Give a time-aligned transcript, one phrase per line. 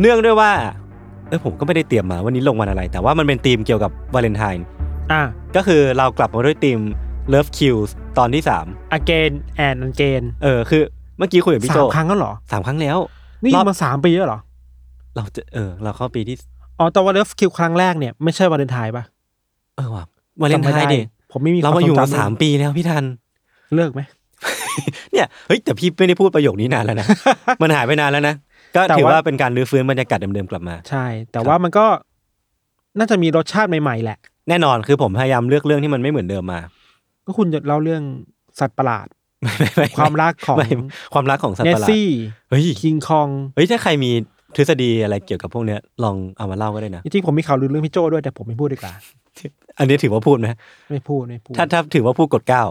[0.00, 0.52] เนื่องด้วยว่า
[1.28, 4.66] เออผมก็ไม่ได้เตรียมมาวันนี้ลงวันอะไร แต่ว่ามันเป็นธีมเกี่ยวกับวาเลนไทน์
[5.12, 5.22] อะ
[5.56, 6.80] ก็คือเรากลับมาด้วยธีม
[7.32, 9.32] Love Kills ตอนที่3 again
[9.66, 10.82] and again เออคือ
[11.18, 12.98] เมื่อกี้คุยกับพี่สาโจมครั้งแล้วเหรอ สามครั้งแล้ว
[13.44, 14.40] นี่รอบมาสามปีแล้วเหรอ
[15.16, 16.36] เราจะเออ เราเข้าปีที่
[16.78, 19.04] อ๋อแต่ว่าเลิฟคิวครั้งแรกเนี่ยไม่ใช่วาเลนไทน์ป่ะ
[19.76, 20.04] เออว่ะ
[20.40, 21.00] วาเลนไทจำม่น์ดิ
[21.32, 23.04] ผมไม่มีเรามาอยู่ควมาทรงจำสามปีแล้วพี่ทัน
[23.74, 24.00] เลิกไหม
[25.12, 27.06] เนี่ยเฮ้ยแต่พี่ไม่ได้พูดประโยคนี้นานแล้วนะ
[27.62, 28.34] มันหายไปนานแล้วนะ
[28.76, 31.86] ก็แต่ถือว่าว่าเป็นการรื้อฟื้นบรรยากาศเดิมๆกลับมา ใช่ แต่ครับว่ามันก็
[32.98, 36.60] น่าจะมีรสชาติใหม่ๆแหละ แน่นอนคือผมพยายามเลือกเรื่องที่มันไม่เหมือนเดิมมา
[37.24, 38.02] ก็คุณจะเล่าเรื่อง
[38.60, 39.06] สัตว์ประหลาด
[39.42, 40.68] ไม่ไม่ไม่ความรักของไม่
[41.14, 42.06] ความรักของสัตเนว์สประหลาดซี่
[42.50, 44.10] เฮ้ยคิงคองเฮ้ยถ้าใครมี
[44.56, 48.92] ทฤษฎีอะไรเกี่ยวกับพวกเนี้ยลองเอามาเล่าก็ได้นะจริงๆผมมีข่าวลือเรื่องพี่โจด้วยแต่ผมไม่พูดดีกว่า
[49.78, 50.48] อันนี้ถือว่าพูดไหม
[50.90, 52.62] ไม่พูดไม่พูดถ้าถ้าถือว่าพูดกดเก้า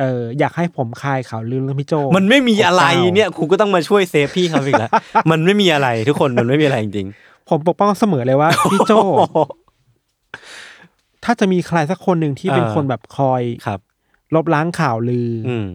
[0.00, 4.90] เอออยากให้ผมคลายข่าวลือเรื่องพี่โจมันไม่มีอะไรกดก้าเนี่ยครูก็ต้องมาช่วยเซฟพี่เขาอีกแล้ว
[5.30, 7.08] มันไม่มีอะไรทุกคนมันไม่มีอะไรจริง
[7.48, 13.80] ผมปกป้องเสมอเลยว่าพี่โจๆถ้าจะมีใครสักคนหนึ่งที่เป็นเออคนแบบคอยครับ
[14.34, 15.66] ลบล้างข่าวลือออืม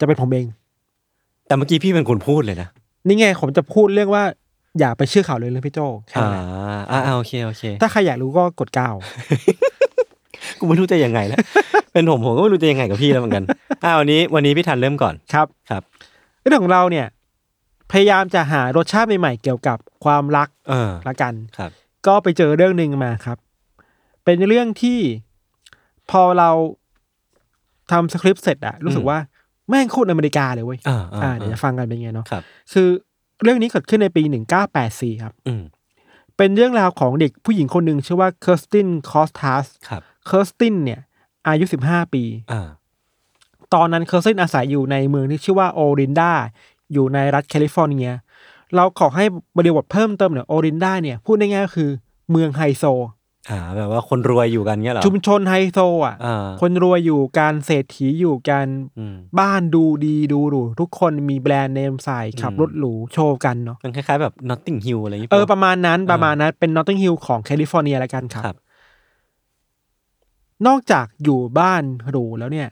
[0.00, 0.46] จะเป็นผมเอง
[1.46, 2.68] แต่เมื่อกี้พี่เป็นคนพูดเลยนะ
[3.06, 4.24] นี่ไงผมจะพูดเรื่องว่า
[4.78, 6.44] อย่าไปเชื่อข่าวลือเรื่องพี่โจแค่อ่านั้น
[6.90, 8.90] อ่าอ่าโอเคโอเค ถ้าใครอยากรู้ก็กดเก้า
[10.58, 11.38] กูไม่รู้จะยังไงแล้ว
[11.92, 13.44] เป็นผมผมก็ไม่รู้จะยังไงกับพี่แล้วเหมือนกัน
[13.84, 15.82] อ่าวันนี้วันนี้พี่ทันเริ่มก่อนครับครับ
[16.46, 17.06] เรื่องของเราเนี่ย
[17.92, 21.70] พยายามจะหารสชาติใหม่ๆเกี่ยวกับความรักเออละกันครับ
[22.06, 23.38] ก็ไปเจอเรื่องหนึ่งมาครับ
[24.24, 24.98] เป็นเรื่องที่
[26.10, 26.50] พอเรา
[27.90, 29.18] ทำสคริปต์เสร็จอะรู้สึกว่า
[29.68, 32.88] แม่งโคตรอเมริกาเลยเว้ยอ่าอ่าอ่าเดี๋ยวจะฟังกันเป็นไงเนาะครับ คือ
[33.42, 35.62] เรื่องนี้เกิดขึ้นในปีหนึ่งเก้าแปดสี่ครับอืม
[36.36, 41.00] เป็นเรื่องราวของเด็กผู้หญิงคนหนึ่งชื่อว่าเคอร์สตินคอสทัสครับ เคอร์สตินเนี่ย
[41.48, 42.22] อายุสิบห้าปี
[42.52, 42.68] อ่า
[43.74, 46.32] ตอนนั้นเคอร์สตินอาศัยอยู่ในเมืองที่ชื่อว่าโอรินดา
[46.92, 48.12] อยู่ในรัฐแคลิฟอร์เนีย
[48.76, 49.24] เราขอให้
[49.56, 51.90] บริบทเพิ่มเติมหน่อยโอรินดาเนี่ยพูดง่ายๆก็คือ
[52.30, 52.84] เมืองไฮโซ
[53.50, 58.66] อ่า แบบว่าคนรวยอยู่กันเงี้ยเหรอชุมชนไฮโซอะอ่าคนรวยอยู่การเศรษฐีอยู่การ
[58.98, 68.56] อืมบ้านดูดีดูหรูทุกคนมีแบรนด์เนมใส่ขับอืมรถหรูโชว์กันเนาะมันคล้ายๆแบบ Notting Hill อะไรอย่างงี้เออปะประมาณนั้นเออประมาณนั้นเป็น Notting Hill ของแคลิฟอร์เนียละกันครับครับ
[70.66, 72.68] นอกจากอยู่บ้านหรูแล้วเนี่ย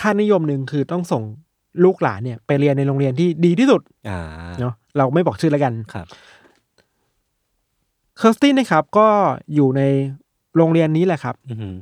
[0.00, 1.22] ค่านิยมหนึ่งคือต้องส่ง
[1.84, 4.20] ลูกหลานเนี่ย ไปเรียนในโรงเรียนที่ดีที่สุดอ่า
[4.60, 6.06] เนาะเราไม่บอกชื่อแล้วกันครับ
[8.18, 9.08] เคอร์สตินนะครับ ก็
[9.54, 9.82] อยู่ใน
[10.56, 11.74] โรงเรียนนี้แหละครับอือหือ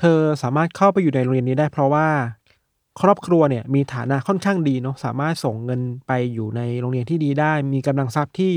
[0.00, 2.06] เธอสามารถเข้าไปอยู่ในโรงเรียนนี้ได้ เพราะว่า
[3.00, 8.52] ครอบครัวเนี่ย มีฐานะค่อนข้างดีเนาะสามารถส่งเงินไปอยู่ในโรงเรียนที่ดีได้ มีกำลังทรัพย์ที่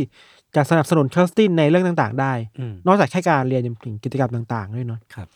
[0.55, 5.27] จะสนับสนุนเคอร์สตินในเรื่องต่าง ๆ ได้อืมนอกจากแค่การเรียนยังถึงกิจกรรมต่าง ๆ ด้วยเนาะครับ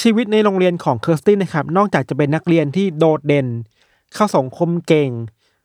[0.00, 3.46] ชีวิตในโรงเรียนของเคอร์สตินนะครับ นอกจากจะเป็นนักเรียนที่โดดเด่น
[4.14, 5.10] เข้าสังคมเก่ง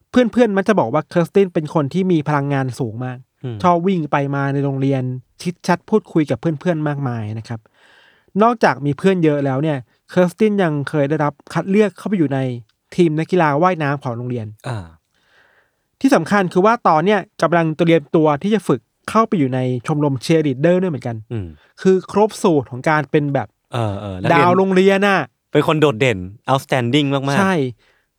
[0.10, 5.04] เพื่อนๆมันจะบอกว่าเคอร์สตินเป็นคนที่มีพลังงานสูงมากอืมชอบวิ่งไปมาในโรงเรียน
[5.42, 7.60] chit chat พูดคุยกับเพื่อนๆมากมายนะครับ
[8.44, 9.78] นอกจากมีเพื่อนเยอะแล้วเนี่ย
[10.10, 12.40] เคอร์สตินยังเคยได้รับคัดเลือกเข้าไปอยู่ใน
[12.96, 14.86] ทีมนักกีฬาว่ายน้ำของโรงเรียนอ่า
[16.02, 21.48] ที่สำคัญคือว่าตอนเนี้ยกำลังเตรียมตัวที่จะฝึกเข้าไปอยู่ในชมรมเชียร์ลีดเดอร์ด้วยเหมือนกันอืม
[21.82, 25.20] คือครบสูตรของการเป็นแบบ เออเออนักเรียนดาวโรงเรียนน่ะ
[25.52, 26.18] เป็นคนโดดเด่น
[26.50, 27.54] outstanding มากๆ ใช่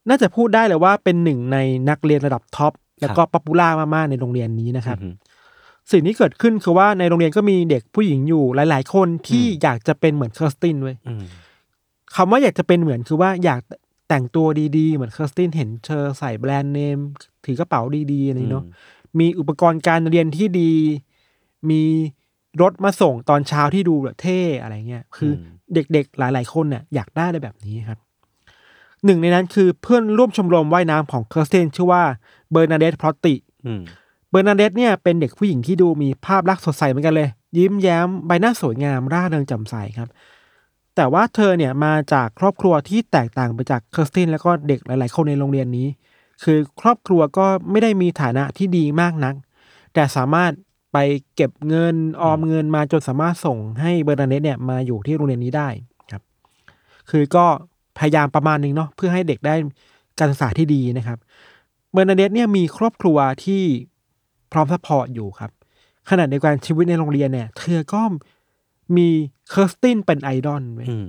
[0.09, 1.59] น่าจะพูดได้เลยว่าเป็นหนึ่งใน
[1.89, 5.15] นักเรียนระดับท็อปแล้วก็ popular มากๆในโรงเรียนนี้นะครับ อือหือ
[5.93, 11.25] สิ่งที่เกิดขึ้นคือว่าในโรงเรียนก็มีเด็กผู้หญิงอยู่หลาย ๆ คนที่อืมอยากจะเป็นเหมือนเคอร์สตินเว้ย อืม
[12.17, 13.61] คำว่าอยากจะเป็นเหมือนคือว่าอยาก
[14.09, 14.47] แต่งตัว
[14.79, 16.99] ดีๆ เหมือนเคอร์สตินเห็นเธอใส่แบรนด์เนม
[17.45, 18.65] ถือกระเป๋าดีๆอะไรเนาะ
[19.19, 20.73] มีอุปกรณ์การเรียนที่ดี
[21.71, 21.83] มี
[22.63, 27.99] รถมาส่งตอนเช้าที่ดูแบบเท่อะไรเงี้ยคืออมเด็กๆหลายๆคนเนี่ยอยากได้อะไรแบบนี้ครับ
[29.05, 32.03] หนึ่งในนั้นคือเพื่อนร่วมชมรมว่ายน้ำของเคอร์สตินชื่อว่า
[32.51, 33.35] เบอร์นาเดตพลอตติ
[33.67, 33.83] อืม
[34.31, 40.09] เบอร์นาเดตเนี่ยเป็นเด็กผู้หญิงที่ดูมีภาพลักษณ์สดใสเหมือนกันเลย ยิ้มแย้มใบหน้าสวยงามร่าเริงแจ่มใสครับ
[40.97, 45.87] แต่ว่าเธอเนี่ยมาจากครอบครัวที่แตกต่างไปจากเคอร์สตินแล้วก็เด็กหลาย ๆ คนในโรงเรียนนี้
[46.43, 49.35] คือครอบครัวก็ไม่ได้มีฐานะที่ดีมากนัก
[49.95, 50.53] แต่สามารถ
[50.95, 50.99] ไป
[51.37, 55.69] เก็บเงินออมเงินมาจนสามารถส่งให้เบอร์นาเดตเนี่ยมาอยู่ที่โรงเรียนนี้ได้
[56.11, 56.23] ครับ
[57.11, 57.45] คือก็
[57.99, 59.55] พยายามประมาณหนึ่งเนาะเพื่อให้เด็กได้
[60.19, 61.19] การศึกษาที่ดีนะครับ
[61.93, 63.63] เบอร์นาเดตเนี่ยมีครอบครัวที่
[64.53, 65.51] พร้อม support อยู่ครับ
[66.11, 68.03] ขณะเดียวกันชีวิตในโรงเรียนเนี่ย เธอก็
[68.97, 69.09] มี
[69.51, 71.07] เคอร์สตินเป็นไอดอลเว้ยอืม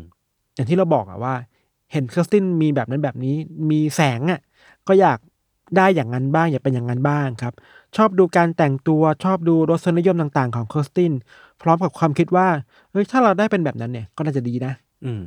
[0.56, 1.36] อย่างที่เราบอกอะว่า
[1.92, 3.36] เห็นเคอร์สตินมีแบบนั้นแบบนี้
[3.70, 4.42] มีแสงอะ
[4.88, 5.20] ก็อยาก
[5.78, 7.54] ได้อย่างนั้นบ้าง อยากเป็นอย่างนั้นบ้างครับ
[7.98, 11.14] ชอบดูการแต่งตัวชอบดูรสนิยมต่างๆ ของเคอร์สติน
[11.62, 12.48] พร้อมกับความคิดว่า
[12.92, 14.74] เฮ้ยถ้าเราได้เป็นแบบนั้นเนี่ยก็น่าจะดีนะ
[15.06, 15.24] อืม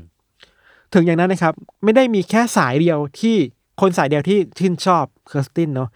[0.95, 1.55] ถึงอย่างนั้นนะครับ
[1.85, 3.37] ไม่ได้มีแค่สายเดียวที่
[3.81, 5.89] คนสายเดียวที่ชื่นชอบเคอร์สตินเนาะ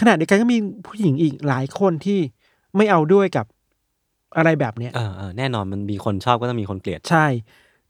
[0.00, 2.18] ขณะเดียวกันก็มีผู้หญิงอีกหลายคนที่
[2.76, 3.46] ไม่เอาด้วยกับ
[4.36, 7.26] อะไรแบบเนี้ยเออเออแน่นอนมันมีคนชอบก็ต้องมีคนเกลียด ใช่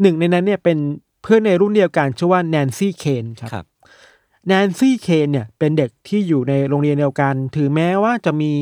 [0.00, 0.78] หนึ่งในนั้นเนี่ยเป็น
[1.22, 3.64] เพื่อนในรุ่นเดียวกันชื่อว่าแนนซี่เคนครับครับ
[4.46, 8.52] แนนซี่เคนเนี่ยเป็นเด็กที่อยู่ในโรงเรียนเดียวกัน ถือแม้ว่าจะมี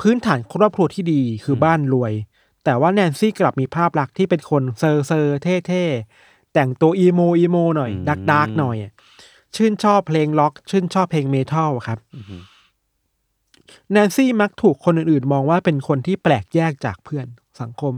[0.00, 2.12] พื้นฐานครอบครัวที่ดีคือบ้านรวย
[2.64, 8.76] แต่ว่าแนนซี่กลับมีภาพลักษณ์ที่เป็นคนเซอร์เซอร์เท่เท่ๆแต่งตัว emo emo หน่อยอืม dark dark หน่อย
[9.56, 12.36] ชื่นชอบเพลงร็อก ชื่นชอบเพลง metal ครับอือฮึ
[13.92, 17.26] แนนซี่มักถูกคนอื่นๆ มองว่าเป็นคนที่แปลกแยกจากเพื่อน
[17.60, 17.92] สังคม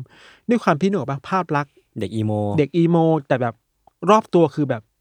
[0.49, 2.97] ด้วยความที่หนูปะภาพลักษณ์เด็ก emo เด็ก emo
[3.27, 3.55] แต่แบบ
[4.11, 4.94] รอบตัวคือแบบห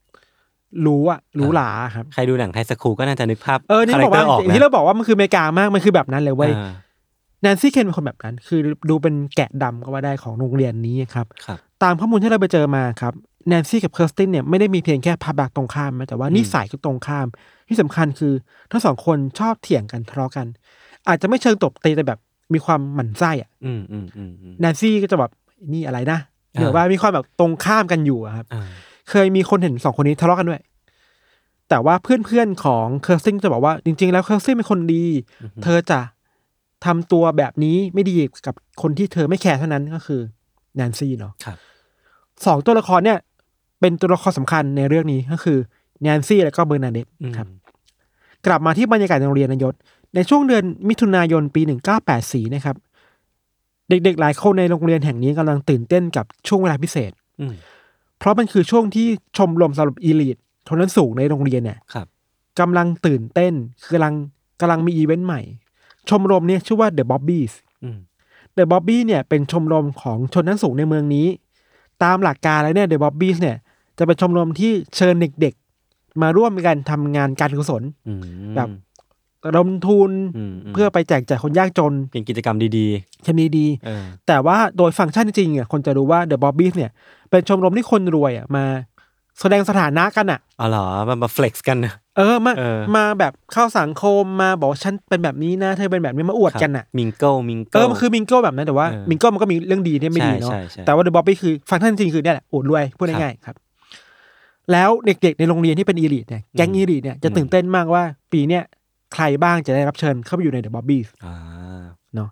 [0.85, 6.71] รู้อะหรูหราครับ ใครดูหนัง high school ก็น่าจะนึกภาพเออนี่บอกว่าคาแรกเตอร์ออกอย่างนะที่เราบอกว่ามันคืออเมริกามากมันคือแบบนั้นเลยเว้ยอ่า
[7.41, 8.59] แนนซี่เคนเป็นคนแบบนั้น คือ
[8.89, 13.13] ดูเป็นแกะดำก็ว่าได้ของโรงเรียนนี้ครับครับ ตามข้อมูลที่เราไปเจอมาครับ
[13.47, 17.27] แนนซี่กับเคิร์สตินเนี่ยไม่ได้มีเพียงแค่ภาพลักษณ์ตรงข้ามนะแต่ว่านิสัยก็ตรงข้าม
[17.67, 18.33] ที่สำคัญคือ
[18.71, 20.47] ทั้งสองคนชอบเถียงกันทะเลาะกัน
[21.07, 22.19] อาจจะไม่เชิงตบตีแต่แบบ
[22.53, 25.31] มีความหมั่นไส้อะอืมอืมอืมอืมแนนซี่ก็จะแบบ
[25.73, 26.19] นี่อะไรนะ
[26.53, 28.63] เดี๋ยวอ่าว่ามีความแบบตรงข้ามกันอยู่อะครับอ่า
[29.09, 30.61] เคยมีคนเห็นสองคนนี้ทะเลาะกันด้วย
[31.69, 35.03] แต่ว่าเพื่อนๆของเคิร์สตินจะบอกว่าจริง ๆ แล้วเคิร์สตินเป็นคนดี
[35.63, 35.99] เธอจะ
[36.85, 38.15] ทำตัวแบบนี้ไม่ดี
[38.45, 40.21] กับคนที่เธอไม่แคร์เท่านั้นก็คือ
[40.75, 41.57] แนนซี่เนาะครับ
[42.45, 43.19] สองตัวละครเนี่ย
[43.79, 45.57] เป็นตัวละครสำคัญในเรื่องนี้ก็คือ
[46.01, 47.47] แนนซี่แล้วก็เบอร์นาเดตอืมครับ
[48.45, 49.73] กลับมาที่บรรยากาศในโรงเรียนนายศ
[50.15, 51.61] ในช่วงเดือนมิถุนายนปี
[52.07, 52.75] 1984นะครับ
[53.89, 57.11] เด็กๆ หลายคนในโรงเรียนแห่งนี้กำลังตื่นเต้นกับช่วงเวลาพิเศษ
[57.41, 57.53] อืม
[58.23, 60.37] เพราะมันคือช่วงที่ชมรมสำหรับอีลิท
[60.67, 62.07] ชนชั้นสูงในโรงเรียนเนี่ยครับ
[62.59, 64.15] กำลังตื่นเต้นคือกำลัง
[64.61, 65.41] กำลังมีอีเวนต์ใหม่
[66.09, 67.53] ชมรมเนี่ยชื่อว่า The Bobbies
[67.83, 67.97] อืม
[68.57, 71.27] The Bobby เนี่ยเป็นชมรมของชนชั้นสูงในเมืองนี้
[72.03, 73.57] ตามหลักการแล้วเนี่ย The Bobbies เนี่ย
[73.97, 78.21] จะเป็นชมรมที่เชิญเด็กๆ มาร่วมกันทำงานการกุศลอืม
[78.55, 78.67] แบบ
[79.45, 82.87] ระดมทุนอืมมเพื่อไปแจกจ่ายคนยากจนเป็นกิจกรรมดี
[83.25, 86.91] ชมรมดีๆเออแต่ว่าโดยฟังก์ชันจริงๆอะคนจะรู้ว่า The Bobbies เนี่ย
[87.29, 88.65] เป็นชมรมที่คนรวยอะมา
[89.39, 103.55] แสดงสถานะกันอะอ๋อเหรอมันมา flex กันนะเออมาเออมาแบบเข้าสังคมมาบอกว่าฉันเป็นแบบนี้นะ เธอเป็นแบบนี้มาอวดกันอะ mingle mingle เออมันคือ mingle แบบนั้นแต่ว่าเออ mingle มันก็มีเรื่องดีที่ไม่ดีเนาะใช่ใช่ใช่แต่ว่า The Bobbies คือฟังก์ชันจริงๆคือเนี่ยแหละอวดรวยพูดง่ายๆครับ
[104.71, 108.03] แล้วเด็กๆในโรงเรียนที่เป็น elite เนี่ยแก๊ง elite เนี่ยจะตื่นเต้นมากว่า
[108.33, 108.63] ปีเนี้ย
[109.13, 111.35] ใครบ้างจะได้รับเชิญเข้าไปอยู่ในเดอะบ๊อบบี้อ่า
[112.15, 112.29] เนาะ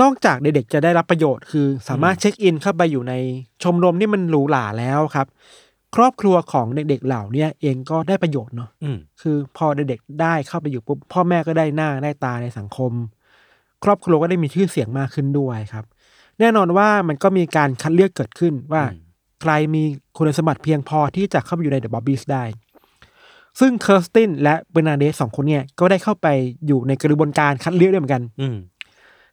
[0.00, 3.14] นอกจากเด็กๆจะได้รับประโยชน์คือ สามารถเช็คอินเข้าไปอยู่ใน
[3.62, 5.26] ชมรมที่มันหรูหราแล้วครับ
[5.96, 12.92] ครอบครัวของเด็กๆเหล่าเนี้ยเองก็ได้ประโยชน์เนาะอืมคือพอเด็กๆได้เข้าไปอยู่ปุ๊บพ่อแม่ก็ได้หน้าได้ตาในสังคม
[13.84, 15.84] ครอบครัวก็ได้มีชื่อเสียงมากขึ้นด้วยครับ
[16.40, 19.00] แน่นอนว่ามันก็มีการคัดเลือกเกิดขึ้นว่าอืม
[19.42, 19.82] ใครมี
[20.16, 22.44] คุณสมบัติเพียงพอที่จะเข้าไปอยู่ใน The Bobbies ได้
[23.60, 26.26] ซึ่งเคิร์สตินและเบอร์นาเดตสองคนเนี่ยก็ได้เข้าไป
[26.66, 28.56] อยู่ในกระบวนการคัดเลือกด้วยเหมือนกัน อืม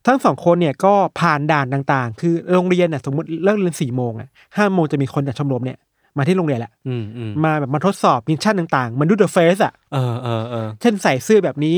[0.06, 5.78] ทั้งสองคนเนี่ยก็ผ่านด่านต่างๆ คือโรงเรียนเนี่ยสมมติเลิกเรียนสี่โมงอะห้าโมงจะมีคนจากชมรมเนี่ย
[6.18, 11.76] มาที่โรงเรียนแหละอืมอืมมาแบบมาทดสอบ mission ต่างๆเหมือนดู The Face อะเออเออเออเช่นใส่เสื้อแบบนี้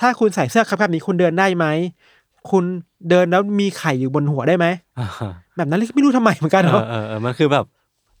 [0.00, 1.66] ถ้าคุณใส่เสื้อครับแบบนี้คุณเดินได้ไหม
[2.50, 2.64] คุณ
[3.10, 4.66] เดินแล้วมีไข่อยู่บนหัวได้ไหม
[4.98, 5.08] อ่า
[5.56, 7.64] แบบนั้นไม่รู้ทำไมเหมือนกันเออเนาะเออเออมันคือแบบ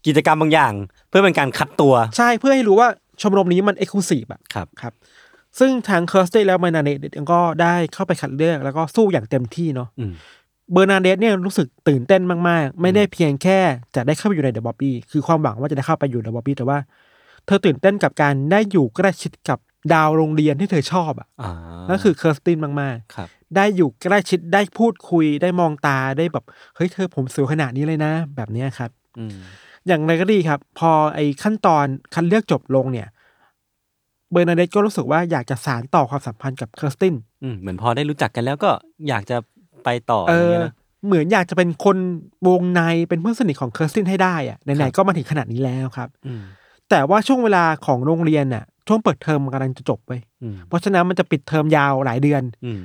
[0.06, 0.72] กิจกรรมบางอย่าง
[1.08, 2.88] เพื่อเป็นการคัดตัว ใช่เพื่อให้รู้ว่า
[3.22, 4.92] ชมรมนี้มัน exclusive อะครับครับ
[5.58, 6.98] ซึ่งทางเคิร์สตินและเบอร์นาเดต
[7.32, 10.12] ก็ได้เข้าไปคัดเลือกแล้วก็สู้อย่างเต็มที่เนาะอืม
[10.72, 13.58] เบอร์นาเดตเนี่ยรู้สึกตื่นเต้นมากๆ ไม่ได้เพียงแค่
[13.94, 16.78] จะได้เข้าไปอยู่ใน The Bobbies คือความหวังว่าจะได้เข้าไปอยู่ใน The Bobbies แต่ว่า
[17.46, 19.58] เธอตื่นเต้นกับการได้อยู่ใกล้ชิดกับ
[19.92, 21.50] ดาวโรงเรียนที่เธอชอบอะอ่า
[21.88, 26.44] นั่นคือเคิร์สตินมากๆครับได้อยู่ใกล้ชิดได้พูดคุยได้มองตาได้แบบ
[26.76, 28.90] เฮ้ยเธอผมสวยขนาดนี้เลยนะ แบบเนี้ยครับ
[29.82, 33.08] อืมอย่างไรก็ดีครับ พอไอ้ขั้นตอนคัดเลือกจบลงเนี่ย
[34.30, 38.70] เบอร์นาเดตก็รู้สึกว่าอยากจะสานต่อความสัมพันธ์กับเคอร์สตินอืมเหมือนพอได้รู้จักกันแล้วก็
[39.08, 39.36] อยากจะ
[39.84, 40.72] ไปต่อเออะไรอเงี้ยนะ
[41.06, 41.96] เหมือนอยากจะเป็นคน
[42.48, 46.42] วงในเป็นเพื่อนสนิทของเคอร์สตินให้ได้อะครับไหนๆก็มาถึงขนาดนี้แล้วครับอืม
[46.90, 50.12] แต่ว่าช่วงเวลาของโรงเรียนน่ะ ช่วงเปิดเทอมมันกำลังจะจบไป
[50.42, 52.80] อืมเพราะฉะนั้นมันจะปิดเทอมยาวหลายเดือนอืม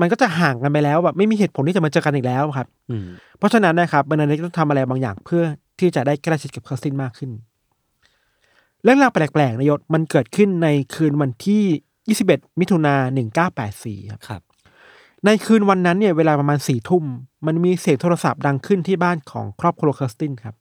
[0.00, 3.06] มันก็จะห่างกันไปแล้วแบบไม่มีเหตุผลที่จะมาเจอกันอีกแล้วครับอืม
[3.38, 5.42] เพราะฉะนั้นนะครับเบอร์นาเดตต้องทำอะไรบางอย่างเพื่อ
[5.80, 7.30] ที่จะได้ใกล้ชิดกับเคอร์สตินมากขึ้น
[8.82, 11.64] เรื่องราวแปลกๆนายศมันเกิดขึ้นในคืนวันที่
[12.26, 12.94] 21 มิถุนา
[13.52, 14.42] 1984ครับครับ
[15.24, 17.04] ในคืนวันนั้นเนี่ยเวลาประมาณสี่ทุ่ม
[17.46, 20.54] มันมีเสียงโทรศัพท์ดังขึ้นที่บ้านของครอบครัวเคอร์สตินครับ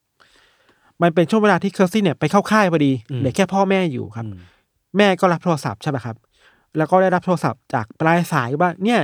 [1.02, 4.40] มันเป็นช่วงเวลาที่เคอร์สตินเนี่ยไปเข้าค่ายพอดีอืมเหลือแค่พ่อแม่อยู่ครับอืม
[4.98, 6.16] แม่ก็รับโทรศัพท์ใช่ไหมครับ
[6.78, 9.02] แล้วก็ได้รับโทรศัพท์จากปลายสายว่าเนี่ย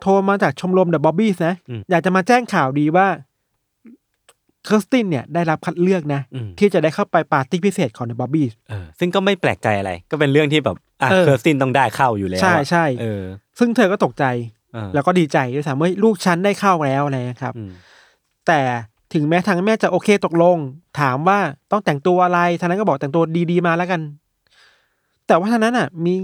[0.00, 1.54] โทรมาจากชมรม The Bobbies นะ
[1.90, 3.06] อยากจะมาแจ้งข่าวดีว่า
[4.64, 13.22] เคอร์สตินเนี่ยได้รับคัดเลือกนะอืมที่จะได้เข้าไปปาร์ตี้พิเศษของ The Bobbies เออซึ่งก็ไม่แปลกใจอะไร ก็เป็นเรื่องที่แบบอะเออเคอร์สตินต้องได้เข้าอยู่แล้วอะใช่ใช่เออ
[13.58, 14.24] ซึ่งเธอก็ตกใจ
[14.74, 17.70] เออแล้วก็ดีใจด้วยซ้ำว่าลูกฉันได้เข้าแล้วอะไรนะครับอืม
[18.46, 18.60] แต่
[19.14, 20.56] ถึงแม้ทางแม่จะโอเคตกลง
[21.00, 21.38] ถามว่า
[21.70, 24.00] ต้องแต่งตัวอะไรทางนั้นก็บอกแต่งตัวดีๆมาแล้วกัน
[25.26, 26.14] แต่ว่าทางนั้นอะมี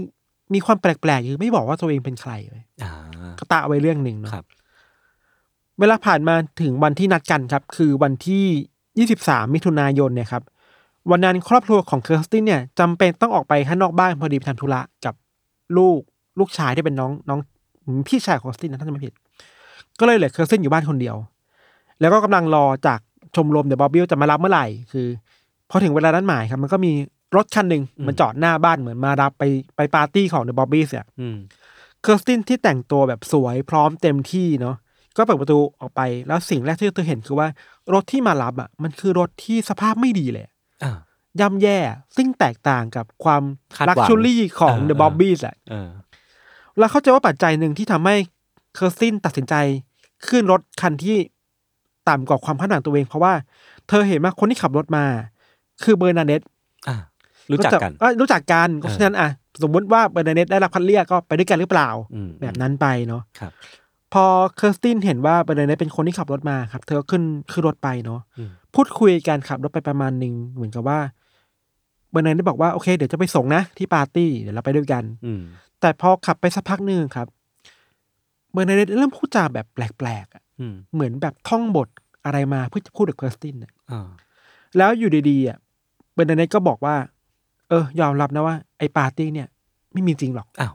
[0.53, 2.91] มีความแปลกๆอยู่ไม่บอกว่าตัวเองเป็นใครเลยอ่า
[3.39, 4.45] ก็เอ๊ะไว้เรื่องหนึ่งเนาะครับ
[5.79, 10.43] เวลาผ่านมาถึงวันที่นัดกันครับ คือวันที่ 23 มิถุนายนเนี่ยครับ
[11.11, 15.13] วันนั้นครอบครัวของเคอร์สตินเนี่ยจำเป็นต้องออกไปข้างนอกบ้านพอดีไปทำธุระกับ
[15.77, 15.99] ลูก
[16.39, 17.39] ลูกชายที่เป็นน้องน้อง
[18.07, 19.13] พี่ชายของเคอร์สตินนะถ้าจำไม่ผิด
[19.99, 21.15] ก็เลยเหลือเคอร์สตินอยู่บ้านคนเดียว
[21.99, 22.99] แล้วก็กำลังรอจาก
[23.35, 25.07] ชมรม The Bobbies จะมารับเมื่อไหร่ คือ
[25.69, 26.91] พอถึงเวลานัดหมายครับ มันก็มี
[27.35, 29.43] รถคันหนึ่งมันจอดหน้าบ้านเหมือนมารับไป
[29.75, 31.37] ไปปาร์ตี้ของ The Bobbies เนี่ยอืม
[32.01, 34.75] เคอร์สตินที่แต่งตัวแบบสวยพร้อมเต็มที่เนาะ
[35.17, 37.47] ก็เปิดประตูออกไปแล้วสิ่งแรกที่เธอเห็นคือว่า
[37.93, 40.45] รถที่มารับอะ มันคือรถที่สภาพไม่ดีเลย
[40.83, 40.91] อ่า
[41.39, 41.77] ย่ำแย่
[42.15, 43.43] ซึ่งแตกต่างกับความ
[43.77, 45.89] คาดหวัง luxury ของเออ The เออ Bobbies อะเออ
[46.77, 48.15] แล้วเข้าใจว่าปัจจัยหนึ่งที่ทำให้
[48.75, 49.55] เคอร์สตินตัดสินใจ
[50.27, 51.17] ขึ้นรถคันที่
[52.09, 53.33] ต่ำกว่าความคาดหวังตัวเอง เพราะว่า
[53.87, 55.05] เธอเห็นว่าคนที่ขับรถมา
[55.83, 56.41] คือเบอร์นาเดต
[56.87, 56.97] อ่า
[57.51, 59.29] รู้จักกันเอ้ยรู้จักกันเพราะฉะนั้นอะ
[59.63, 63.51] สมมติว่าเบอร์นาเดตได้รับคัดเลือกก็ไปด้วยกันหรือเปล่าอืมแบบนั้นไปเนาะครับ
[64.13, 64.25] พอ
[64.57, 70.99] เคอร์สตินเห็นว่าเบอร์นาเดตเป็นคนที่ขับรถมาครับ เธอก็ขึ้นขึ้นรถไปเนาะอืมพูดคุยกันขับรถไปประมาณหนึ่งเหมือนกับว่า
[72.11, 75.41] เบอร์นาเดตบอกว่าโอเคเดี๋ยวจะไปส่งนะที่ปาร์ตี้เดี๋ยวเราไปด้วยกันอืม
[75.81, 77.27] แต่พอขับไปสักพักหนึ่งครับ
[78.51, 81.89] เบอร์นาเดตเริ่มพูดจาแบบแปลกๆอะอืมเหมือนแบบท่องบท
[82.25, 84.07] อะไรมาเพื่อจะพูดกับเคอร์สตินอะอ่า
[84.77, 85.57] แล้วอยู่ดีๆอะ
[86.13, 86.95] เบอร์นาเดตก็บอกว่า
[87.69, 89.47] เออ ยอมรับนะว่าไอ้ปาร์ตี้เนี่ย
[89.93, 90.73] ไม่มีจริงหรอกอ้าว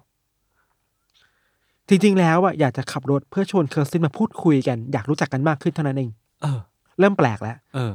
[1.89, 6.11] จริงๆแล้วอะอยากจะขับรถเพื่อชวนเคอร์สตินมาพูดคุยกัน อยากรู้จักกันมากขึ้นเท่านั้นเอง
[6.43, 6.59] เออ
[6.99, 7.93] เริ่มแปลกแล้วเออ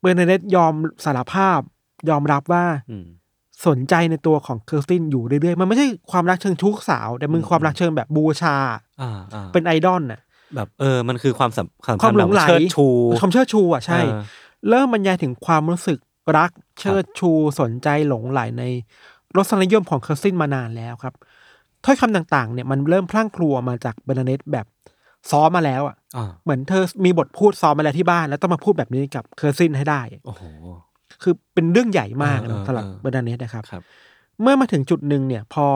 [0.00, 1.58] เบอร์นาเดตยอมสารภาพ
[2.10, 3.06] ยอมรับว่าอืม
[3.66, 8.56] สนใจในตัวของเคอร์สตินอยู่เรื่อยๆ มันไม่ใช่ความรักเชิงชู้สาว แต่มันคือความรักเชิงแบบบูชา
[9.02, 10.20] อ่าอ่าเป็นไอดอลน่ะ
[10.54, 12.86] แบบเออ มันคือความสัมความความหลงใหลเชิดชู
[13.20, 14.22] ความเชิดชูอะใช่เออ
[14.68, 15.98] เริ่มบรรยายถึงความรู้สึก
[16.38, 17.30] รักเชิดชู
[17.60, 18.64] สนใจหลงใหลใน
[19.36, 21.14] รสนิยมของเคอร์สตินมานานแล้วครับ
[21.86, 24.66] ถ้อยคำต่างๆ เนี่ยมันเริ่มพรั่งพรูมาจากเบอร์นาเดตแบบ
[25.30, 30.42] ซ้อมมาแล้วอะอ่าเหมือนเธอมีบทพูดซ้อมมาแล้วที่บ้าน แล้วต้องมาพูดแบบนี้กับเคอร์สตินให้ได้โอ้โห
[31.22, 33.82] คือเป็นเรื่องใหญ่มากเออนะเออสำหรับเออเบอร์นาเดตนะครับครับ
[34.42, 35.66] เมื่อมาถึงจุดหนึ่งเนี่ย พอ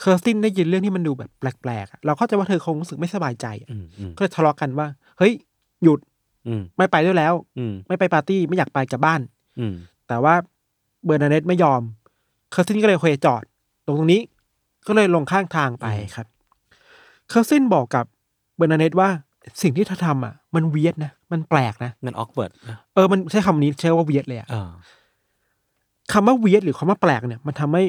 [0.00, 4.86] เคอร์สตินได้ยินเรื่องที่มันดูแบบแปลกๆอะเราเข้าใจว่าเธอคงรู้สึกไม่สบายใจอะอืมอืมก็เลยทะเลาะกันว่า
[5.18, 5.32] เฮ้ย
[5.82, 6.00] หยุด
[6.48, 9.20] อืมไม่ไปด้วยแล้วอืมไม่ไปปาร์ตี้ไม่อยากไปกลับบ้าน
[9.58, 9.74] อืม
[10.08, 10.34] แต่ว่า
[11.04, 11.80] เบอร์นาเดตไม่ยอม
[12.50, 13.42] เคอร์สตินก็เลยเคยจอด
[13.86, 14.20] ตรงตรงนี้
[14.86, 16.26] ก็เลยลงข้างทางไปครับ
[17.28, 18.04] เคอร์สตินบอกกับ
[18.56, 19.08] เบอร์นาเดตว่า
[19.62, 22.50] สิ่งที่เธอทำอะ มัน weird นะ มันแปลกนะ มัน awkward
[22.94, 24.70] เออมันใช้คำนี้ใช้ว่า weird เลยอะอ่า
[26.12, 27.82] คำว่า weird หรือคำว่าแปลกเนี่ย มันทำให้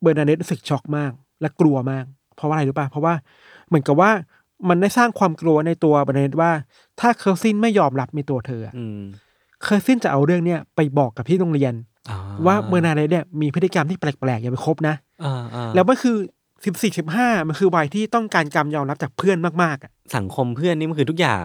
[0.00, 2.04] เบอร์นาเดตรู้สึกช็อกมาก และกลัวมาก
[2.36, 3.14] เพราะว่าอะไรรู้ป่ะเพราะว่า
[3.68, 4.10] เหมือนกับว่า
[4.68, 6.50] มันได้สร้างความกลัวในตัวเบอร์นาเดตว่า
[7.00, 9.00] ถ้าเคอร์สตินไม่ยอมรับในตัวเธออะอืม
[9.62, 11.74] เคอร์สตินจะเอาเรื่องเนี้ยไปบอกกับที่โรงเรียน
[12.10, 16.16] อ่ว่าเบอร์นาเดตเนี่ยมีพฤติกรรมที่แปลกๆอย่าไปคบนะอ่าอ่าแล้วมันคือ
[16.66, 21.44] สิบสี่สิบห้ามันคือวัยที่ต้องการการยอมรับจากเพื่อนมากๆอะสังคมเพื่อนนี่มันคือทุกอย่าง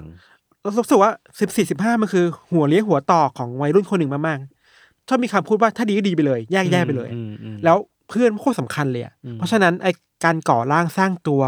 [0.62, 7.78] แล้วรู้สึกว่าสิบสี่สิบห้ามันคือหัวเลี้ยวหัวต่อของวัยรุ่นคนหนึ่งมากๆชอบมีคำพูดว่าถ้าดีก็ดีไปเลย แยกแยะไปเลยอืมอืมแล้ว
[8.10, 9.88] เพื่อนโคตรสำคัญเลยอะอืมเพราะฉะนั้นไอ
[10.24, 11.42] การก่อร่างสร้างตัว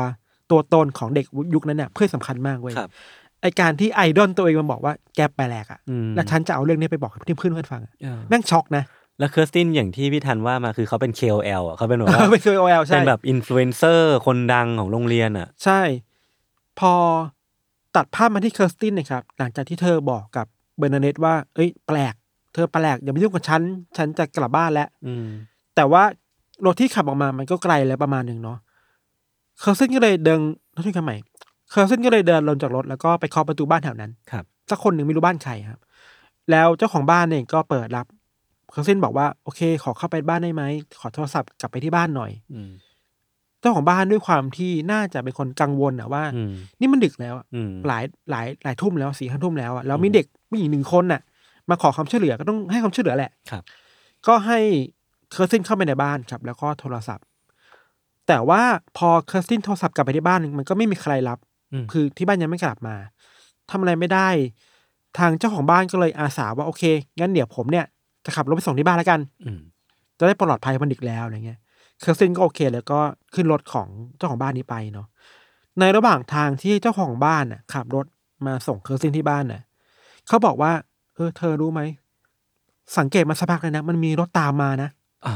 [0.51, 2.89] ตัวตนของเด็กยุคนั้นเนี่ยเพื่อนสำคัญมากเว้ยครับ
[3.41, 8.83] ไอการที่ไอดอลตัวเองมาบอกว่าแกแปลกอะอืมแล้วฉันจะเอาเรื่องนี้ไปบอกให้เพื่อนเพื่อนฟังอะเออแม่งช็อกนะ
[9.19, 15.81] แล้วเคอร์สตินอย่างที่พี่ทันว่ามาคือเขาเป็น KOL อะเขาเป็นแบบว่าเป็น KOL ใช่เป็นแบบอินฟลูเอนเซอร์คนดังของโรงเรียนอะ ใช่
[16.79, 16.93] พอ
[17.95, 20.45] ตัดภาพมาที่เคอร์สตินนะครับ หลังจากที่เธอบอกกับ
[20.77, 22.13] เบอร์นาเดตว่า เอ้ย แปลก
[22.53, 23.61] เธอแปลกอย่ามายุ่งกับฉัน
[23.97, 25.27] ฉันจะกลับบ้านแล้วอืม
[25.75, 26.03] แต่ว่า
[26.65, 28.57] รถที่ขับออกมามันก็ไกลแล้วประมาณหนึ่งเนาะ
[29.59, 30.39] เคอร์สตินก็เลยเดิน
[30.75, 31.15] รถที่คันใหม่
[31.69, 35.79] เคอร์สตินก็เลยเดินลงจากรถแล้วก็ไปเคาะประตูบ้านแถวนั้นครับสักคนหนึ่งไม่รู้บ้านใครครับ
[36.51, 40.63] แล้วเจ้าของบ้านเนี่ยก็เปิดรับเคอร์สตินบอกว่าโอเค ขอเข้าไปบ้านได้ไหม
[40.99, 42.71] ขอโทรศัพท์กลับไปที่บ้านหน่อยอืม
[43.59, 51.21] เจ้าของบ้านด้วยความที่น่าจะเป็นคนกังวลอะว่าอืมนี่มันดึกแล้วอะอืมหลายหลายหลายทุ่มแล้วสี่ห้าทุ่มแล้วอะแล้วมีเด็กผู้หญิงหนึ่งคนน่ะ
[51.69, 53.63] มาขอความช่วยเหลือก็ต้องให้ความช่วยเหลือแหละครับ
[54.27, 54.59] ก็ให้
[55.31, 57.25] เคอร์สตินเข้าไปในบ้านครับ แล้วก็โทรศัพท์
[58.27, 58.61] แต่ว่า
[58.97, 61.39] พอเคอร์สตินโทรศัพท์กลับไปที่บ้านมันก็ไม่มีใครรับ
[61.73, 62.95] อืมคือที่บ้านยังไม่กลับมา
[63.71, 64.29] ทำอะไรไม่ได้
[65.17, 66.83] ทางเจ้าของบ้านก็เลยอาสาว่าโอเค
[67.19, 67.85] งั้นเดี๋ยวผมเนี่ย
[68.25, 69.59] จะขับรถไปส่งที่บ้านแล้วกันอืม
[70.19, 71.59] จะได้ปลอดภัยมันดึกแล้วอะไรเงี้ย
[71.99, 72.99] เคอร์ซินก็โอเค แล้วก็
[73.33, 73.87] ขึ้นรถของ
[74.17, 75.07] เจ้าของบ้านนี้ไปเนาะ
[75.79, 78.05] ในระหว่างทางที่เจ้าของบ้านน่ะขับรถ
[78.45, 79.61] มาส่งเคอร์ซินที่บ้านน่ะ
[80.27, 80.71] เขาบอกว่า
[81.15, 81.81] เออ เธอรู้ไหม
[82.97, 84.89] สังเกตมาสักพักเลยนะ มันมีรถตามมานะ
[85.25, 85.35] อ่า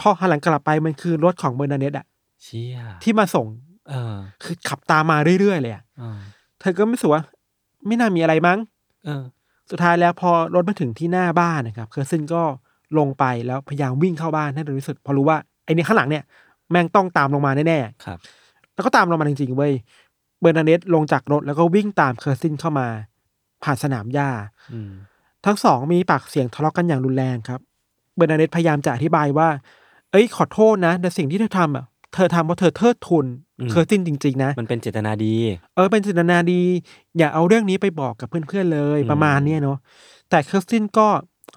[0.00, 2.06] พอหันหลังกลับไปมันคือรถของเบอร์นาเนตอะ
[2.42, 3.46] เชี่ยที่มาส่ง
[3.88, 6.18] เออ คือขับตามมาเรื่อยๆเลยอะอ่า
[6.60, 7.22] เธอก็ไม่รู้สึกว่า
[7.86, 8.58] ไม่น่ามีอะไรมั้ง
[9.04, 9.22] เออ
[9.72, 12.42] สุดท้ายแล้วพอรถมาถึงที่หน้าบ้านนะครับเคอร์สตินก็
[12.98, 16.22] ลงไปแล้วพยายามวิ่งเข้าบ้านให้เร็วที่สุดเพราะรู้ว่าไอ้นี่ข้างหลังเนี่ย
[16.70, 18.18] แม่งต้องตามลงมาแน่ๆครับ
[18.74, 19.72] แล้วก็ตามลงมาจริงๆเว้ย
[20.40, 22.88] เบอร์นาเดตลงจากรถแล้วก็วิ่งตามเคอร์สตินเข้ามา
[23.62, 24.30] ผ่านสนามหญ้า
[24.72, 24.92] อืม
[25.46, 27.60] ทั้งสองมีปากเสียงทะเลาะกันอย่างรุนแรงครับ
[28.16, 29.48] เบอร์นาเดตพยายามจะอธิบายว่า
[30.10, 33.26] เอ้ยขอโทษนะ แต่สิ่งที่เธอทำอะเธอทำเพราะเธอเทิดทูน
[33.70, 35.34] เคอร์สตินจริง ๆ นะ มันเป็นเจตนาดี
[35.76, 36.60] เออเป็นเจตนาดี
[37.18, 39.78] อย่าเอาเรื่องนี้ไปบอกกับเพื่อนๆเลยอืมประมาณเนี้ยเนาะ
[40.30, 41.06] แต่เคอร์สตินก็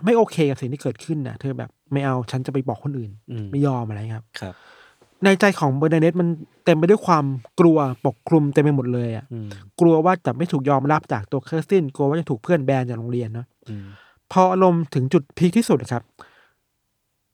[0.05, 4.53] ไม่โอเคกับสิ่งที่เกิดขึ้นนะเธอแบบไม่เอาฉันจะไปบอกคนอื่นอืมไม่ยอมอะไรครับครับ
[5.23, 6.27] ในใจของเบอร์นาเดตมัน
[6.65, 7.25] เต็มไปด้วยความ
[7.59, 9.47] กลัวปกคลุมเต็มไปหมดเลยอะอืม
[9.79, 13.85] กลัวว่าจะไม่ถูกยอมรับจากตัวเคอร์สตินกลัวว่าจะถูกเพื่อนแบนจากโรงเรียนเนาะอืม
[14.31, 16.03] พออารมณ์ถึงจุดพีคที่สุดครับ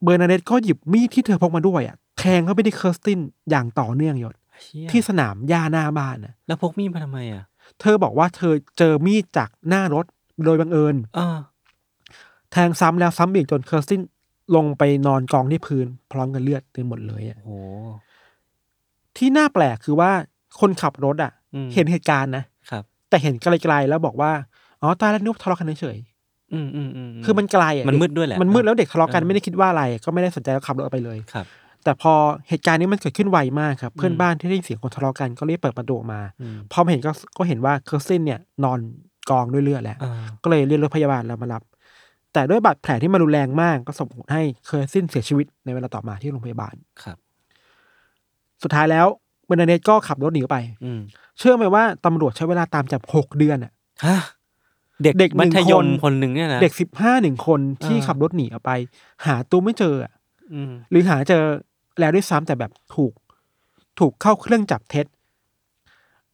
[0.03, 4.40] เบอร์นาเดตก็หยิบมีดที่เธอพกมาด้วยอะแทงเข้าไปที่เคอร์สตินอย่างต่อเนื่องโหยศเชี่ย
[4.91, 7.43] ที่สนามหญ้าหน้าบ้านน่ะ แล้วพกมีดมาทำไมอะ
[7.81, 10.05] เธอบอกว่าเธอเจอมีดจากหน้ารถ
[10.45, 11.37] โดยบังเอิญอ่า
[12.51, 14.01] แทงซ้ำแล้วซ้ำอีกจนเคอร์สติน
[14.55, 17.57] ลงไปนอนกองที่พื้น พร้อมกับเลือดเต็มหมดเลยอะโอ้
[19.17, 20.11] ที่น่าแปลกคือว่า
[20.59, 24.31] คนขับรถอะอืมเห็นเหตุการณ์นะครับ แต่เห็นไกลๆแล้วบอกว่า
[24.81, 25.97] อ๋อตายแล้วนึกว่าทะเลาะกันเฉย
[26.53, 31.45] อืมอืมอืมๆคือมันไกลอะมันมืดด้วยแหละมันมืดแล้วเด็กทะเลาะกันเออไม่ได้คิดว่าอะไร ก็ไม่ได้สนใจแล้วขับรถออกไปเลยครับ
[31.83, 32.13] แต่พอ
[32.49, 38.79] เหตุการณ์นี้มันเกิดขึ้นไวมากครับเพื่อนอืมบ้านที่ได้ยินเสียงคนทะเลาะกันก็รีบเปิดประตูออกมาอืมพอมาเห็นก็ก็เห็นว่าเคอร์สตินเนี่ยนอน
[39.29, 40.11] กองด้วยเลือดแล้วอ่า
[40.43, 41.61] ก็เลยเรียกรถพยาบาลแล้วมารับ
[42.33, 47.17] แต่ด้วยบาดแผลที่มันรุนแรงมากก็ส่งผลให้เคอร์สตินเสียชีวิตในเวลาต่อมาที่โรงพยาบาลครับ
[48.63, 49.07] สุดท้ายแล้ว
[49.45, 50.99] เบอร์นาเดตก็ขับรถหนีไปอืม
[51.39, 53.71] เชื่อไหมว่าตำรวจใช้เวลาตามจับหกเดือนอะ
[54.05, 54.17] ฮะ
[55.03, 58.71] เด็กเด็กหนึ่มังธยมคนคนหนึ่งเนี่ยนะเด็กสิบห้าหนึ่งคนที่อ่าขับรถหนีออกไป
[59.25, 60.13] หาตัวไม่เจออะ
[60.53, 61.43] อืมหรือหาเจอ
[62.01, 63.13] แล้วด้วยซ้ำแต่แบบถูก
[63.99, 65.05] ถูกเข้าเครื่องจับเท็จ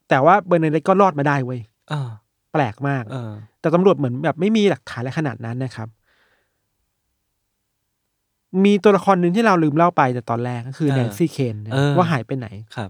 [0.10, 1.60] แต่ว่าเบอร์นาเดตก็รอดมาได้เว้ย
[1.92, 2.10] อ่า
[2.54, 5.88] แปลกมากเออแต่ตำรวจเหมือนแบบไม่มีหลักฐานอะไรขนาดนั้นนะครับ
[8.66, 12.90] มีตัวละครหนึ่งที่เราลืมเล่าไปแต่ตอนแรกก็คือเออแนนซี่เคนนะเออว่าหายไปไหนครับ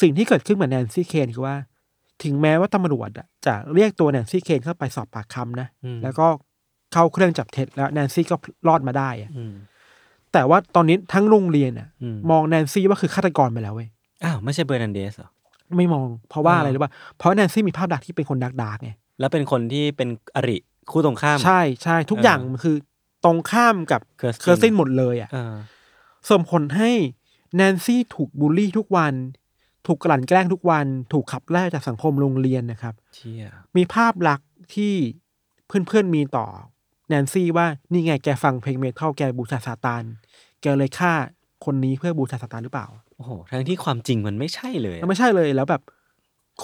[0.00, 1.56] สิ่งที่เกิดขึ้นเหมือนแนนซี่เคนคือว่า
[2.24, 6.26] ถึงแม้ว่าตำรวจอะจะเรียกตัวแนนซี่เคนเข้าไปสอบปากคำนะอืมแล้วก็
[6.92, 8.36] เข้าเครื่องจับเท็จแล้วแนนซี่ก็
[8.68, 9.54] รอดมาได้อะอืม
[10.32, 13.88] แต่ว่าตอนนี้ทั้งโรงเรียนอะอืมมองแนนซี่ว่าคือฆาตกรไปแล้วเว้ย
[14.24, 15.30] อ้าวไม่ใช่เบอร์นาเดตเหรอ
[15.76, 18.90] ไม่มอง เพราะว่าอ่าอะไรรู้ป่ะเพราะแนนซี่มีภาพลักษณ์ที่เป็นคน dark dark ไง
[19.20, 20.58] แล้วเป็นคนที่เป็นอริ
[20.90, 22.76] คู่ตรงข้าม ใช่ใช่ทุกเออออย่างมันคือ
[23.24, 25.54] ตรงข้ามกับเคอร์สตินเคอร์ซินหมดเลยอะเออ
[26.30, 26.90] ส่งผลให้
[27.56, 29.14] แนนซี่ถูกบูลลี่ทุกวัน
[29.86, 34.94] ถูกกลั่นแกล้งทุกวัน ถูกขับไล่จากสังคมโรงเรียนนะครับเชี่ยมีภาพลักษณ์ที่
[35.66, 36.46] เพื่อนๆมีต่อ
[37.08, 40.04] แนนซี่ว่านี่ไงแกฟังเพลง metal แกบูชาซาตาน
[40.62, 41.12] แกเลยฆ่า
[41.64, 45.82] คนนี้เพื่อบูชาซาตานหรือเปล่าโอ้โหทั้งที่ความจริงมันไม่ใช่เลยแล้วไม่ใช่เลยแล้วแบบ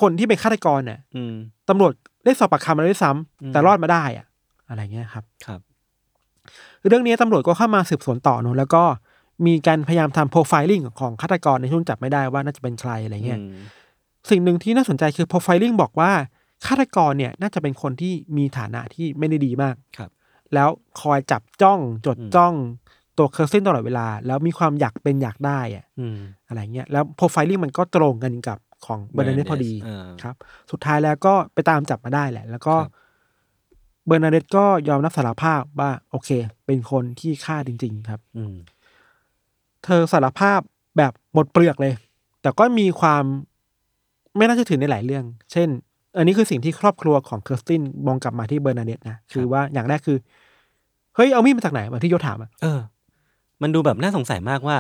[0.01, 1.35] คนที่เป็นฆาตกรเนี่ยอืม
[1.69, 1.93] ตำรวจ
[2.25, 4.27] ได้สอบปากคำมาด้วยซ้ำอืม แต่รอดมาได้อะ
[4.69, 5.61] อะไรเงี้ยครับ ครับ
[6.89, 8.83] เรื่องนี้ตำรวจก็เข้ามาสืบสวนต่อเนอะแล้วก็
[9.47, 13.53] มีการพยายามทำโปรไฟลิ่งของฆาตกรในช่วงจับไม่ได้ว่าน่าจะเป็นใครอะไรเงี้ย อืม
[14.31, 16.11] สิ่งหนึ่งที่น่าสนใจคือโปรไฟลิ่งบอกว่า
[16.67, 20.11] ฆาตกรเนี่ยน่าจะเป็นคนที่มีฐานะที่ไม่ได้ดีมาก ครับ
[20.55, 20.69] แล้ว
[21.01, 22.55] คอยจับจ้องจดอืมจ้อง
[23.19, 30.35] ตัวเคอร์เซนตลอดเวลา แล้วมีความอยากเป็นอยากได้อะอืมอะไรเงี้ยแล้ว profiling มันก็ตรงกันกับของเบอร์นาเดตพอดีเออครับ
[30.71, 32.93] สุดท้ายแล้วก็ไปตามจับมาได้แหละ แล้วก็ครับ
[34.07, 36.31] เบอร์นาเดตก็ยอมรับสารภาพว่า โอเค
[36.67, 38.55] เป็นคนที่ฆ่าจริง ๆ ครับ อืม
[39.85, 40.61] เธอสารภาพ
[40.97, 41.95] แบบหมดเปลือกเลย
[42.43, 43.25] แต่ก็มีความ
[44.37, 45.69] ไม่น่าเชื่อถือในหลายเรื่อง เช่น
[46.17, 50.19] อันนี้คือสิ่งที่ครอบครัวของเคอร์สตินมองกลับมาที่เบอร์นาเดตนะคือว่าอย่างแรกคือ
[51.17, 52.79] เฮ้ยเอามีดมาจากไหนเหมือนที่โยถามอะเออ
[53.63, 54.77] มันดูแบบน่าสงสัยมากว่า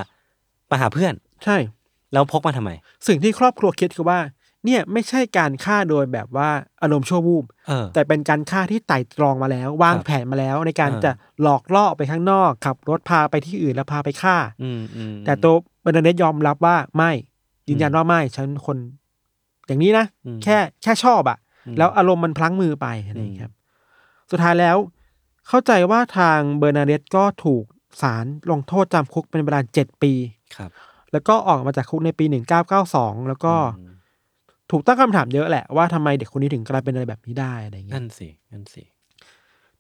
[0.69, 1.15] ไปหาเพื่อน
[1.45, 1.57] ใช่
[2.13, 2.71] แล้วพกมาทำไม
[3.07, 4.19] สิ่งที่ครอบครัวคิดคือว่า
[4.65, 6.51] เนี่ยไม่ใช่การฆ่าโดยแบบว่า
[6.83, 11.11] อารมณ์ชั่ววูบเออแต่เป็นการฆ่าที่ไต่ตรองมาแล้ว วางครับแผนมาแล้ว ในการเออจะ
[11.43, 17.11] หลอกล่อออกไปข้างนอกขับรถพาไปที่อื่นแล้วพาไปฆ่าอืมอืมแต่ตัวเบอร์นาเดตยอมรับว่าไม่
[17.69, 18.77] ยืนยันว่าไม่ฉันคน
[19.67, 23.53] อย่างนี้นะอืมแค่แค่ชอบอะอืมแล้วอารมณ์มันพลั้งมือไปอะไรอย่างเงี้ยครับ
[24.31, 24.77] สุดท้ายแล้ว
[25.49, 27.65] เข้าใจว่าทางเบอร์นาเดตก็ถูก
[28.03, 30.13] ศาลลงโทษจำคุกเป็นเวลาเจ็ดปี
[30.57, 30.71] ครับ
[31.13, 33.93] แล้วก็ออกมาจากคุกในปีหนึ่งเก้าเก้าสองแล้วก็อืม
[34.71, 38.83] ถูกตั้งคำถามเยอะแหละว่าทำไมเด็กคนนี้ถึงกลายเป็นอะไรแบบนี้ได้อะไรอย่างเงี้นั่ยนสิ นั่นสิ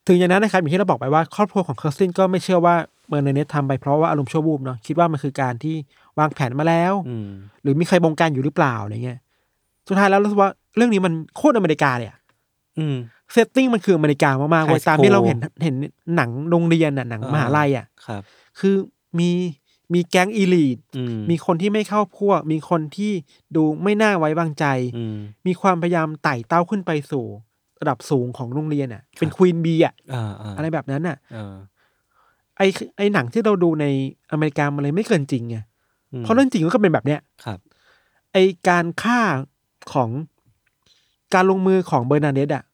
[0.07, 2.75] ถึงอย่างนั้นนะครับอย่างที่เราบอกไปว่าครอบครัวของเคอร์สตินก็ไม่เชื่อว่า
[3.09, 5.77] เบอร์นาเดตทำไปเพราะว่าอารมณ์ชั่ววูบเนาะคิดว่ามันคือการที่
[6.19, 7.31] วางแผนมาแล้ว อืม
[7.63, 9.19] หรือมีใครบงการอยู่หรือเปล่าอะไรเงี้ย
[9.89, 12.19] สุดท้ายแล้วรู้สึกว่าเรื่องนี้มันโคตรอเมริกาเลยอะ
[12.79, 12.97] อืม
[13.33, 15.77] setting มันคืออเมริกามากๆเว้ย High ตามที่ school เราเห็นเห็น
[16.17, 18.23] หนังโรงเรียนอะหนังมหาลัยอะครับ
[18.59, 18.77] คือ
[19.19, 19.31] มี
[19.95, 23.13] มีแก๊ง elite อืมมีคนที่ไม่เข้าพวก มีคนที่
[23.57, 27.25] ดูไม่น่าไว้วางใจ อืม มีความพยายามไต่เต้าขึ้นไปสู่
[27.81, 31.55] ระดับสูงของโรงเรียนอะเป็น queen bee อะอ่าอ่าอะไรแบบนั้นอะเออ
[32.57, 32.63] ไอ
[32.97, 33.87] ไอหนังที่เราดูใน
[34.33, 35.57] อเมริกามันเลยไม่เกินจริงไง
[36.13, 37.59] อืมเพราะเรื่องจริงมันก็เป็นแบบเนี้ย ครับ
[38.33, 38.37] ไอ
[38.69, 39.21] การฆ่า
[39.93, 40.11] ของ
[41.35, 42.65] การลงมือของเบอร์นาเดตอะ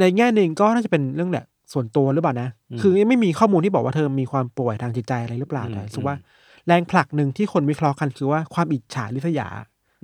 [0.00, 9.48] ในแง่หนึ่งก็น่าจะเป็นเรื่องแหละส่วนตัวหรือเปล่านะอืมคือไม่มีข้อมูลที่บอกว่าเธอมีความป่วยทางจิตใจอะไรหรือเปล่าอืมแต่รู้สึกว่าอืมแรงผลักหนึ่งที่คนวิเคราะห์กันคือว่าความอิจฉาริษยา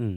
[0.00, 0.16] อืม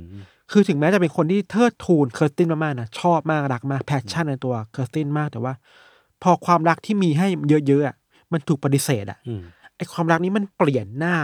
[0.51, 5.53] คือถึงแม้จะเป็นคนที่เทิดทูนเคอร์สตินมากๆนะชอบมากรักมาก passion ในตัวเคอร์สตินมากแต่ว่า
[6.23, 7.27] พอความรักที่มีให้
[7.67, 7.95] เยอะๆอะ
[8.31, 9.41] มันถูกปฏิเสธอะอืม
[9.75, 11.15] ไอความรักนี้มันเปลี่ยนหน้า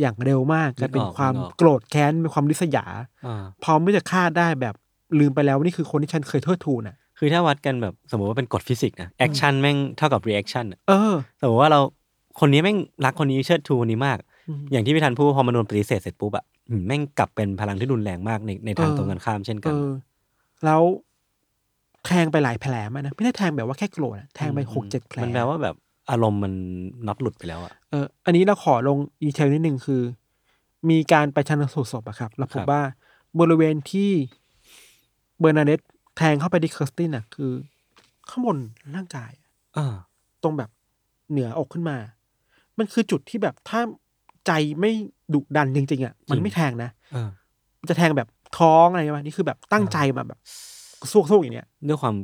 [0.00, 2.84] อย่างเร็วมากกลายเป็นนึกออกความนึกออกโกรธแค้นเป็นความริษยา
[3.26, 4.74] อ่าพร้อมที่จะฆ่าได้แบบ
[5.18, 11.80] ลืมไปแล้วว่านี่คือคนที่ฉันเคยเทิดทูนอะ คือถ้าวัดกันแบบสมมติว่าเป็นกฎฟิสิกส์นะ action แม่งเท่ากับ reaction อะเออสมมติว่าเรา
[12.40, 19.88] คนนี้แม่งรักคนนี้เชิดชูคนนี้มากอืมอย่างที่พี่ธันพูดพอมันโดนปฏิเสธเสร็จปุ๊บอะอืมแม่งกลับเป็นพลังที่รุนแรงมากในในทางเออตรงกันข้ามเช่นเอกันอ
[20.64, 20.82] แล้ว
[22.06, 25.74] แทงไปหลายแผลมากนะไม่ได้แทงแบบว่าแค่โกรธอะแทงไปหกเจ็ดแผลมันแปลว่าแบบ
[26.10, 26.52] อารมณ์มัน
[27.06, 30.02] น็อตหลุดไปแล้วอะเอออันนี้เราขอลง detail นิดนึงคือ
[30.90, 32.82] มีการไปชันสูตรศพอะครับ แล้วพบว่า
[33.40, 34.10] บริเวณที่
[35.38, 35.80] เบอร์นาเดต
[36.20, 37.50] แทงเข้าไปที่เคอร์สตินอะคือ
[38.30, 38.58] ข้างบน
[38.96, 39.32] ร่างกาย
[39.76, 39.94] อ่า
[40.42, 40.70] ตรงแบบ
[41.30, 41.96] เหนืออกขึ้นมา
[42.78, 43.80] มันคือจุดที่แบบถ้า
[44.46, 44.90] ใจไม่
[45.34, 47.28] ดุดันจริงๆอะมันไม่แทงนะเออ
[47.80, 48.28] มันจะแทงแบบ
[48.58, 50.38] ท้องอะไรวะนี่คือแบบตั้งใจมาแบบ
[51.12, 52.14] ซวกๆอย่างเนี้ยด้วยความ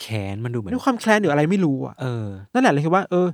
[0.00, 3.26] แค้นมันดูเหมือนด้วยความแค้นหรืออะไรไม่รู้อะเออนั่นแหละเลยคือว่าเออ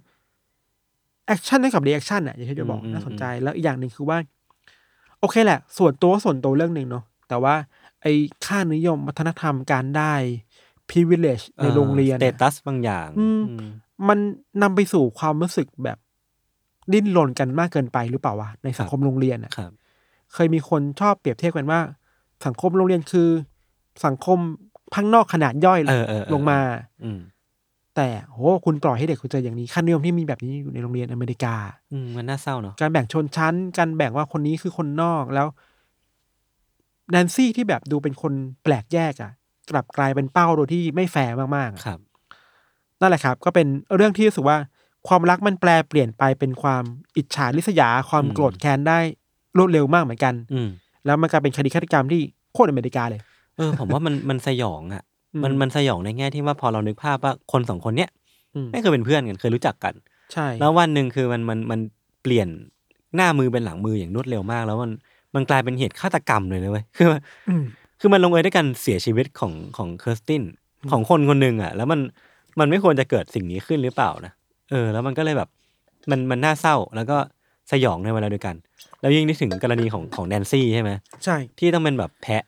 [1.27, 4.19] action เท่ากับ reaction อะอย่างที่จะบอกอืมน่าสนใจแล้วอีกอย่างหนึ่งคือว่า
[5.21, 7.55] โอเคแหละ ส่วนตัวก็ส่วนตัวเรื่องหนึ่งเนาะแต่ว่า
[8.03, 8.13] ไอ้
[8.47, 10.15] ค่านิยมวัฒนธรรมการได้
[10.91, 13.67] privilege ในโรงเรียน status บางอย่างอืมอืม
[14.09, 14.19] มัน
[14.63, 15.99] นำไปสู่ความรู้สึกแบบ
[16.93, 19.73] ดิ้นรนกันมากเกินไปหรือเปล่าวะในสังคมโรงเรียนอะครับ
[20.35, 21.81] เคยมีคนชอบเปรียบเทียบกันว่า
[22.47, 23.29] สังคมโรงเรียนคือ
[24.07, 24.39] สังคม
[24.95, 26.59] ข้างนอกขนาดย่อยเออเออเออลงมา
[27.05, 27.21] อืม
[27.97, 31.55] แต่โหคุณปล่อยให้เด็กคุณเจออย่างนี้ค่านิยมที่มีแบบนี้อยู่ในโรงเรียนอเมริกา
[31.93, 35.47] อืมมันน่าเศร้าเนาะการแบ่งชนชั้น การแบ่งว่าคนนี้คือคนนอกแล้ว
[37.11, 38.33] แนนซี่ที่แบบดูเป็นคน
[38.65, 39.31] แปลกแยกอะ่ะ
[39.71, 42.01] กลับกลายเป็นเป้าโดยที่ไม่แฟร์มากๆอะครับ
[43.01, 44.57] นั่นแหละครับ ก็เป็นเรื่องที่รู้สึกว่า
[45.09, 46.83] ความรักมันแปลเปลี่ยนไปเป็นความ
[47.17, 48.99] อิจฉาริษยาความอืมโกรธแค้นได้
[49.59, 50.69] รวดเร็วมากเหมือนกัน อืม
[51.07, 52.21] แล้วมันกลายเป็นคดีฆาตกรรมที่
[52.53, 53.21] โคตรอเมริกาเลย
[53.57, 55.03] เออผมว่ามันมันสยองอะ
[55.35, 58.11] อืม มันมันสยองในแง่ที่ว่าพอเรานึกภาพว่าคนสองคนเนี้ย
[58.55, 59.95] อืมไม่เคยเป็นเพื่อนกันเคยรู้จักกัน
[60.33, 61.81] ใช่แล้ววันหนึ่งคือมันมันมัน
[62.23, 62.49] เปลี่ยน
[63.17, 64.93] หน้ามือเป็นหลังมืออย่างรวดเร็วมาก แล้วมัน
[65.35, 67.07] มันกลายเป็นเหตุฆาตกรรมเลยนะเว้ยคือ
[67.49, 67.65] อืม
[68.01, 70.43] คือมันลงเอยด้วยการเสียชีวิตของของเคอร์สติน
[70.91, 72.01] ของคนคนหนึ่งอะ แล้วมัน
[72.61, 74.33] มันไม่ควรจะเกิดสิ่งนี้ขึ้นหรือเปล่านะ
[74.71, 75.49] เออ แล้วมันก็เลยแบบ
[76.11, 77.17] มันมันน่าเศร้าแล้วก็
[77.73, 78.57] สยองในเวลาเดียวกัน
[79.01, 80.91] แล้วยิ่งนึกถึงกรณีของของแนนซี่ใช่ไหม
[81.25, 82.45] ใช่ที่ต้องเป็นแบบแพะ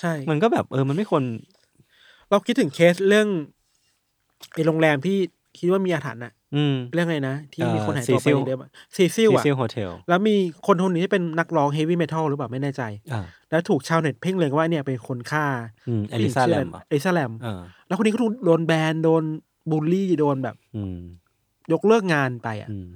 [0.00, 1.22] ใช่ มันก็แบบเออมันไม่ควร
[2.30, 3.28] เราคิดถึงเคสเรื่อง
[4.54, 5.16] ไอ้โรงแรมที่
[5.58, 8.58] คิดว่ามีอาถรรพ์อะ อืมเรื่องอะไรนะ ที่มีคนหายตัวไป Cecil เดิม
[8.96, 12.82] Cecil Cecil Hotel แล้วมีคนคนนี้ที่เป็นนักร้อง heavy metal หรือเปล่าไม่แน่ใจ
[13.12, 15.46] อ่าแล้วถูกชาวเน็ตเพ่งเล็งว่าเนี่ยเป็นคนฆ่า
[15.88, 19.22] อืมเอลิซาแลมเอลิซาแลมอ่าแล้วคนนี้ก็ถูกโดนแบนโดน
[19.70, 20.98] บูลลี่โดนแบบ อืม
[21.72, 22.86] ยกเลิกงานไปอะอืม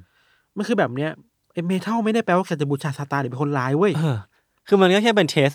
[0.56, 1.10] มันคือแบบเนี้ย
[1.52, 4.18] ไอ้ metal ไม่ได้แปลว่าแกจะบูชาซาตานหรือเป็นคนร้ายเว้ยเออ
[4.68, 5.50] คือมันก็แค่เป็น taste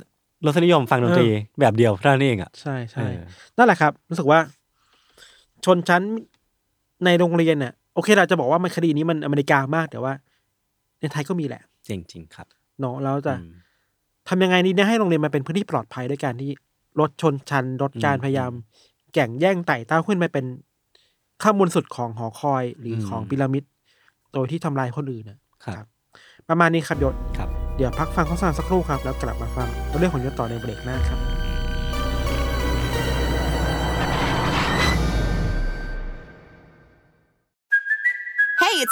[0.46, 1.28] รสนิยมฟังดนตรี
[1.60, 3.18] แบบเดียวเท่านั้นเองอะใช่ใช่เออ
[3.58, 4.40] นั่นแหละครับ รู้สึกว่า
[5.66, 6.04] ชนชั้น
[7.06, 10.14] ในโรงเรียนเนี่ย โอเคเราจะบอกว่ามันคดีนี้มันอเมริกามากแต่ว่า
[11.00, 12.48] ในไทยก็มีแหละจริงจริงๆครับ
[12.80, 13.52] เนาะแล้วจะอืม
[14.28, 16.52] ทำยังไงดีเนี่ยให้โรงเรียนมันเป็นพื้นที่ปลอดภัยด้วยการที่
[17.00, 18.52] ลดชนชั้นลดการอืมพยายาม
[19.14, 20.46] แก่งแย่งไต่เต้าขึ้นไปเป็น
[21.44, 23.64] ข้างบนสุดของหอคอยหรืออมของพีระมิด
[24.34, 25.86] โดยที่ทำลายคนอื่นน่ะครับ
[26.50, 29.68] ประมาณนี้ครับยศครับเดี๋ยวพักฟังโฆษณาสักครู่ครับ แล้วกลับมาฟัง
[30.00, 31.37] เรื่องของยศต่อในเบรกหน้าครับ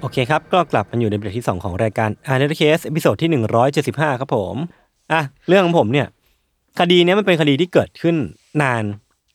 [0.00, 3.30] โอเคครับ ก็กลับมาอยู่ในเบรกที่ 2 ของรายการ a n a l y Case ตอนที่
[3.74, 4.56] 175 ครับผม
[5.12, 6.06] อะเรื่องของผมเนี่ย
[6.78, 8.16] คดีเนี้ยมันเป็นคดีที่เกิดขึ้น
[8.62, 8.84] นาน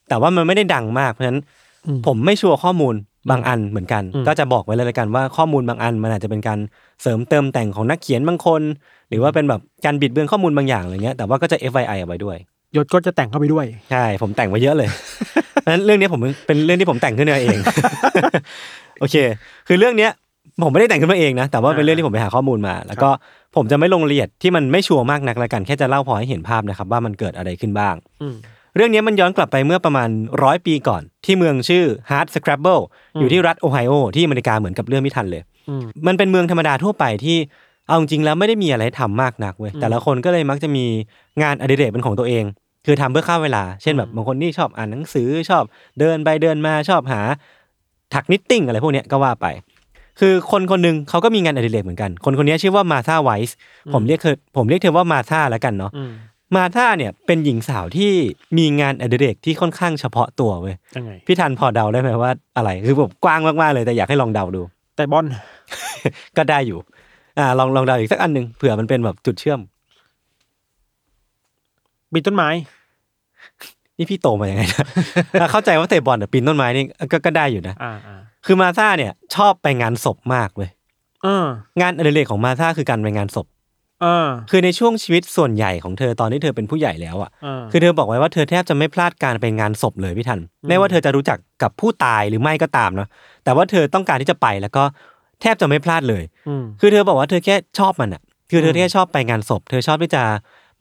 [0.10, 1.40] แต่ว่ามันไม่ได้ดังมากเพราะฉะนั้น
[1.86, 2.96] อืมผมไม่ชัวร์ข้อมูล
[3.32, 6.60] บางอันเหมือนกันอืมก็จะบอกไว้เลยละกันว่าข้อมูลบางอันมันอาจจะเป็นการ
[7.02, 8.62] เสริมเติมแต่งของนักเขียนบางคน
[9.10, 12.38] หรือว่าเป็นแบบการบิดเบือนข้อมูลบางอย่างอะไรเงี้ยแต่ว่าก็จะ FYI เอาไว้ด้วย
[12.76, 14.90] ยศก็จะแต่งเข้าไปด้วยใช่ผมแต่งไว้เยอะเลย
[15.62, 17.58] เพราะฉะนั้นเรื่องนี้ผมเป็นเรื่องที่ผมแต่งขึ้นมาเอง
[19.00, 19.16] โอเค
[19.68, 20.12] คือเรื่องเนี้ย
[20.64, 23.10] ผมไม่ได้แต่งขึ้นมาเองนะ แต่ว่าเป็นเรื่องที่ผมไปหาข้อมูลมา แล้วก็
[23.56, 28.36] ผมจะไม่ลงรายละเอียดที่มันไม่ชัวร์มากนักละกัน แค่จะเล่าพอให้เห็นภาพนะครับว่ามันเกิดอะไรขึ้นบ้างอืม
[28.76, 30.10] เรื่องนี้มันย้อนกลับไปเมื่อประมาณ
[30.44, 32.82] ร้อยปีก่อน ที่เมืองชื่อ Hard Scrabble
[33.20, 37.38] อยู่ที่รัฐโอไฮโอที่อเมริกาเหมือนกับเรื่องไม่ทันเลยอืมมันเป็นเมืองธรรมดาทั่วไปที่
[37.88, 40.86] เอาจริงๆแล้วไม่ได้มีอะไรให้ทำมากนักเว้ยแต่ละคนก็เลยมักจะมี
[41.42, 42.44] งานอดิเรกเป็นของตัวเอง
[42.86, 45.64] คือทำเพื่อฆ่าเวลา เช่นแบบบางคนนี่ชอบอ่านหนังสือชอบ
[46.00, 47.22] เดินไปเดินมาชอบหา
[48.14, 49.48] ถัก knitting อะไรพวกเนี้ยก็ว่าไป
[50.20, 53.56] คือคนคนหนึ่งเขาก็มีงานอดิเรกเหมือนกัน คนคนนี้ชื่อว่ามาธาไวส์
[53.94, 56.12] ผมเรียกเธอผมเรียกเธอว่ามาธาแล้วกันเนาะอืม
[56.56, 58.12] มาธาเนี่ยเป็นหญิงสาวที่
[58.58, 64.62] มีงานอดิเรกที่ค่อนข้างเฉพาะตัวเว้ยยังไงพี่ทันพอเดาได้ไหมว่าอะไรคือแบบกว้างมากๆเลยแต่อยากให้ลองเดาดู
[64.96, 65.26] แต่บอล
[66.38, 66.80] ก็ได้อยู่
[67.40, 69.60] อ่า ลองลองเดาอีกสักอันหนึ่งเผื่อมันเป็นแบบจุดเชื่อม
[72.14, 72.50] ปีนต้นไม้
[73.98, 74.86] นี่พี่โตมายังไงนะ
[75.42, 80.70] อะเข้าใจว่าเตะบอลแต่ปีนต้นไม้นี่ก็ก็ได้อยู่นะอ่าอ่า คือมาซ่าเนี่ย ชอบไปงานศพมากเว้ย
[81.24, 81.46] เออ
[81.82, 83.48] งานอดิเรกของมาซ่าคือการไปงานศพ
[84.02, 93.08] เออคือในช่วงชีวิตส่วนใหญ่ของเธอตอนที่เธอเป็นผู้ใหญ่แล้วอะเออคือเธอบอกไว้ว่าเธอแทบจะไม่พลาดการไปงานศพเลยพี่ทันไม่ว่าเธอจะรู้จักกับผู้ตายหรือไม่ก็ตามเนาะ
[93.44, 94.84] แต่ว่าเธอต้องการที่จะไปแล้วก็
[95.42, 100.24] แทบจะไม่พลาดเลยอืมคือเธอบอกว่าเธอแค่ชอบมันอะ คือเธอแค่ชอบไปงานศพ เธอชอบที่จะ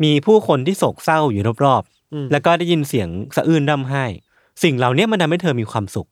[0.02, 1.82] มีผู้คนที่โศกเศร้าอยู่รอบ
[2.14, 4.04] อืมๆแล้วก็ได้ยินเสียงสะอื้นร่ำไห้
[4.62, 6.11] สิ่งเหล่านี้มันทำให้เธอมีความสุขอื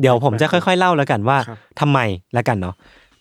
[0.00, 1.98] เดี๋ยวผมจะค่อยๆเล่าแล้วกันว่าครับทำไม
[2.34, 2.74] แล้วกันเนาะ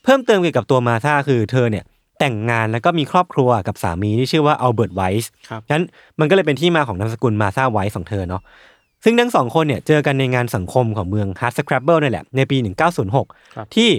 [0.04, 1.86] เพิ่มเติมเกี่ยวกับตัวมาธาคือเธอเนี่ย
[2.20, 5.86] แต่งงานแล้วก็มีครอบครัวกับสามีที่ชื่อว่าอัลเบิร์ตไวส์ครับฉะนั้น
[6.20, 8.42] มันก็เลยเป็นที่มาของนามสกุลมาธาไวส์ของเธอเนาะ
[9.04, 12.92] ซึ่งทั้งสองคนเนี่ยเจอกันในงานสังคมของเมือง Hard Scrabble นี่แหละในปีครับ
[13.32, 13.90] 1906 ที่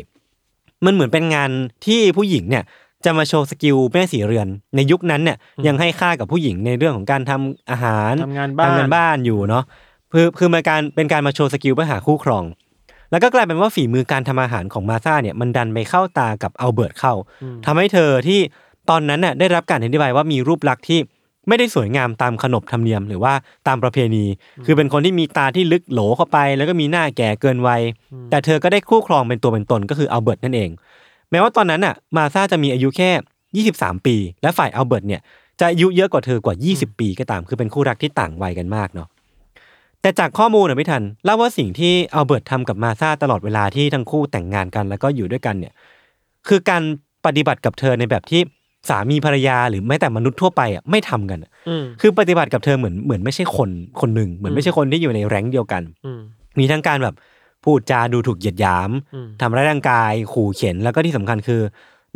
[0.84, 1.50] มันเหมือนเป็นงาน
[1.86, 2.64] ที่ผู้หญิงเนี่ย
[3.04, 9.64] จะมาโชว์ skill แม่ศรีเรือน ในยุคนั้นเนี่ยยังให้ค่ากับผู้หญิงในเรื่องของการทำอาหารทำงานบ้านทำงานบ้านอยู่เนาะ
[10.12, 12.44] คือคือมันการเป็นการมาโชว์ skill เพื่อหาคู่ครอง
[13.10, 17.14] แล้วก็กลายเป็นว่าฝีมือการทำอาหารของมาซ่าเนี่ยมันดันไปเข้าตากับอัลเบิร์ตเข้า
[17.66, 18.40] ทำให้เธอที่
[18.90, 21.00] ตอนนั้นน่ะได้รับการอธิบายว่ามีรูปลักษณ์ที่
[21.48, 23.32] ไม่ได้สวยงามตามขนบธรรมเนียมหรือว่า
[23.68, 24.24] ตามประเพณี
[24.66, 27.82] คือเป็นคนที่มีตาที่ลึกโหลเข้าไป แล้วก็มีหน้าแก่เกินวัย
[28.30, 30.70] แต่เธอก็ได้คู่ครองเป็นตัวเป็นตนก็คืออัลเบิร์ตนั่นเอง
[31.30, 33.10] แม้ว่าตอนนั้นน่ะมาซาจะมีอายุแค่
[33.76, 35.20] 23 ปี และฝ่ายอัลเบิร์ตเนี่ย
[35.60, 39.08] จะอายุเยอะกว่าเธอกว่า 20 ปีก็ตาม คือเป็นคู่รักที่ต่างวัยกันมากเนาะ
[40.02, 45.72] แต่จากข้อมูลนะพี่ทันเล่าว่าสิ่งที่อัลเบิร์ตทำกับมาซาตลอดเวลาที่ทั้งคู่แต่งงานกันแล้วก็อยู่ด้วยกันเนี่ย
[46.48, 46.82] คือการ
[47.26, 48.40] ปฏิบัติกับเธอในแบบที่
[48.88, 56.20] สามีภรรยาหรือแม้แต่มนุษย์ทั่วไปอะไม่ทำกันอะอืม คือปฏิบัติกับเธอเหมือนเหมือนไม่ใช่คนคนหนึ่งเหมือนไม่ใช่คนที่อยู่ในแรงค์เดียวกัน อืม
[56.58, 57.14] มีทั้งการแบบ
[57.64, 61.60] พูดจาดูถูกเหยียดหยามอืมทำร้ายร่างกาย ขู่เข็นแล้วก็ที่สำคัญคือ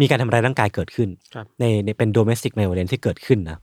[0.00, 3.60] มีการทำร้ายร่างกายเกิดขึ้น ครับ ในในเป็น domestic violence ที่เกิดขึ้นนะ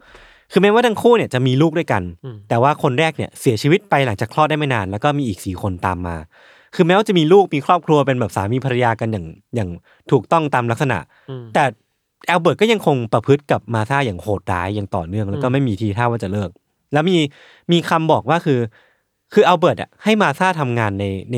[0.52, 6.18] คือแม้ว่าทั้งคู่เนี่ยจะมีลูกด้วยกันอืมแต่ว่าคนแรกเนี่ยเสียชีวิตไปหลังจากคลอดได้ไม่นาน แล้วก็มีอีกสี่คนตามมา
[6.76, 9.70] คือแม้ว่าจะมีลูกมีครอบครัวเป็นแบบสามีภรรยากันอย่างอย่าง
[10.12, 10.98] ถูกต้องตามลักษณะ
[11.30, 11.64] อืมแต่
[12.28, 16.50] แอลเบิร์ตก็ยังคงประพฤติกับมาธาอย่างโหดร้ายอย่างต่อเนื่อง แล้วก็อืมไม่มีทีท่าว่าจะเลิก
[16.94, 17.18] แล้วมี
[17.72, 18.60] มีคำบอกว่าคือ
[19.34, 21.38] คืออัลเบิร์ตอะให้มาธาทำงานในใน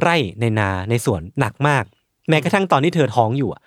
[0.00, 1.84] ไร่ในนาในสวนหนักมาก
[2.28, 3.62] แม้กระทั่งตอนที่เธอท้องอยู่อะ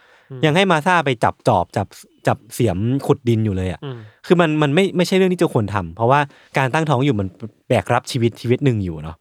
[0.45, 1.88] ยังให้มาธาไปจับจอบจับ
[2.27, 6.19] จับเสียมขุดดินอยู่เลยอะอืมคือมันมันไม่ไม่ใช่เรื่องที่จะควรทำเพราะว่า
[6.57, 7.27] การตั้งท้องอยู่มัน
[7.67, 9.15] แบกรับชีวิตชีวิตหนึ่งอยู่เนาะ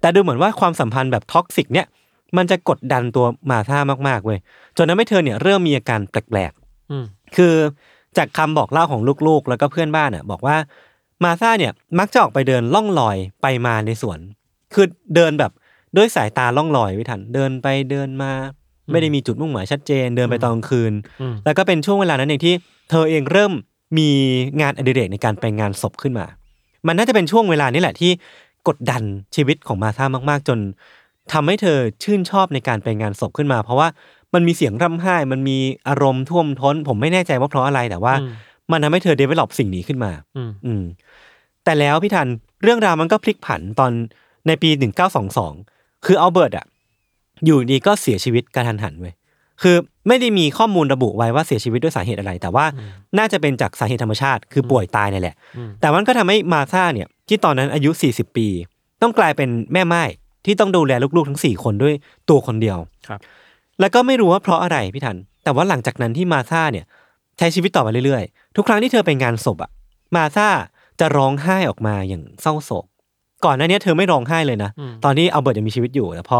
[0.00, 1.86] แต่ดูเหมือนว่าความสัมพันธ์แบบ toxic เนี่ย
[2.36, 4.38] มันจะกดดันตัวมาธามากๆเว้ย
[4.76, 6.52] จนทำให้เธอเนี่ยเริ่มมีอาการแปลก
[6.90, 7.54] อืมๆคือ
[8.16, 10.56] จากคำบอกเล่าของลูกๆ แล้วก็เพื่อนบ้านอะบอกว่า
[11.24, 14.18] มาธาเนี่ยมักจะออกไปเดินล่องลอยไปมาในสวน
[14.74, 15.52] คือเดินแบบ
[15.96, 18.32] ด้วยสายตาล่องลอยไม่ทัน เดินไปเดินมา
[18.92, 22.54] ไม่ได้มีจุดมุ่งหมายชัดเจน เดินไปตอนกลางคืนอืมแล้วก็เป็นช่วงเวลานั้นเองที่
[22.90, 23.52] เธอเองเริ่ม
[23.98, 24.08] มี
[24.60, 26.26] งานอดิเรกในการไปงานศพขึ้นมา
[26.86, 28.10] มันน่าจะเป็นช่วงเวลานี้แหละที่
[28.68, 29.02] กดดัน
[29.34, 30.58] ชีวิตของมาธามาก ๆ จน
[31.32, 33.88] ทำให้เธอชื่นชอบในการไปงานศพขึ้นมา เพราะว่า
[34.34, 38.30] มันมีเสียงร่ำไห้ มันมีอารมณ์ท่วมท้น ผมไม่แน่ใจว่าเพราะอะไรแต่ว่าอืม
[38.72, 40.84] มันทำให้เธอ develop สิ่งนี้ขึ้นมาอืมอืม
[41.64, 42.28] แต่แล้วพี่ทัน
[42.62, 43.92] เรื่องราวมันก็พลิกผันตอน
[44.46, 44.70] ในปี
[45.36, 46.66] 1922 คืออัลเบิร์ตอะ
[47.44, 49.14] อยู่ดีก็เสียชีวิตกระทันหันเว้ย
[49.62, 49.76] คือ
[50.08, 52.66] ไม่ได้มีข้อมูลระบุไว้ว่าเสียชีวิตด้วยสาเหตุอะไร แต่ว่า
[53.18, 58.48] น่าจะเป็นจากสาเหตุธรรมชาติ คือป่วยตายนี่แหละอืมแต่มันก็ทำให้มาธาเนี่ยที่ตอนนั้นอายุ 40 ปี
[59.02, 60.04] ต้องกลายเป็นแม่ม่าย
[60.44, 61.94] ที่ต้องดูแลลูกๆทั้ง 4 คนด้วย
[62.30, 63.20] ตัวคนเดียวครับ
[63.80, 66.84] แล้วก็ไม่รู้ว่าเพราะอะไรพี่ทัน แต่ว่าหลังจากนั้นที่มาธาเนี่ย
[67.38, 69.70] ใช้ชีวิตต่อไปเรื่อยๆ ทุกครั้งที่เธอไปงานศพอะ
[70.16, 70.48] มาธา
[71.00, 72.84] จะร้องไห้ออกมาอย่างเศร้าโศก
[73.44, 76.38] ก่อนหน้านี้เธอไม่ร้องไห้เลยนะอืมตอนที่อัลเบิร์ตยังมีชีวิตอยู่แต่พอ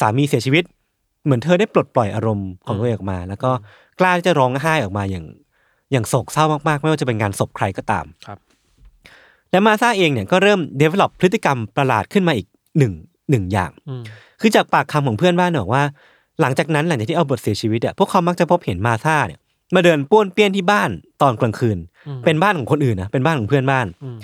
[0.00, 0.64] สามีเสียชีวิต
[1.24, 3.50] เหมือนเธอได้ปลดปล่อยอารมณ์ของตัวเองออกมา แล้วก็
[4.00, 5.24] กล้าที่จะร้องไห้ออกมาอย่าง
[5.92, 8.38] อย่างโศกเศร้ามากๆ ไม่ว่าจะเป็นงานศพใครก็ตามครับ
[9.50, 12.46] และมาซาเองเนี่ยก็เริ่ม develop พฤติกรรมประหลาดขึ้นมาอีก
[12.78, 12.92] หนึ่ง
[13.30, 14.02] หนึ่งอย่างอืม
[14.40, 15.82] คือจากปากคำของเพื่อนบ้านบอกว่า
[16.40, 19.40] หลังจากนั้นหลังจากที่อัลเบิร์ตเสียชีวิตอะพวกเขามักจะพบเห็นมาธาเนี่ย
[19.74, 20.90] มาเดินป้วนเปี้ยนที่บ้าน
[21.22, 24.18] ตอนกลางคืนอืมเป็นบ้านของคนอื่นนะเป็นบ้านของเพื่อนบ้านอืม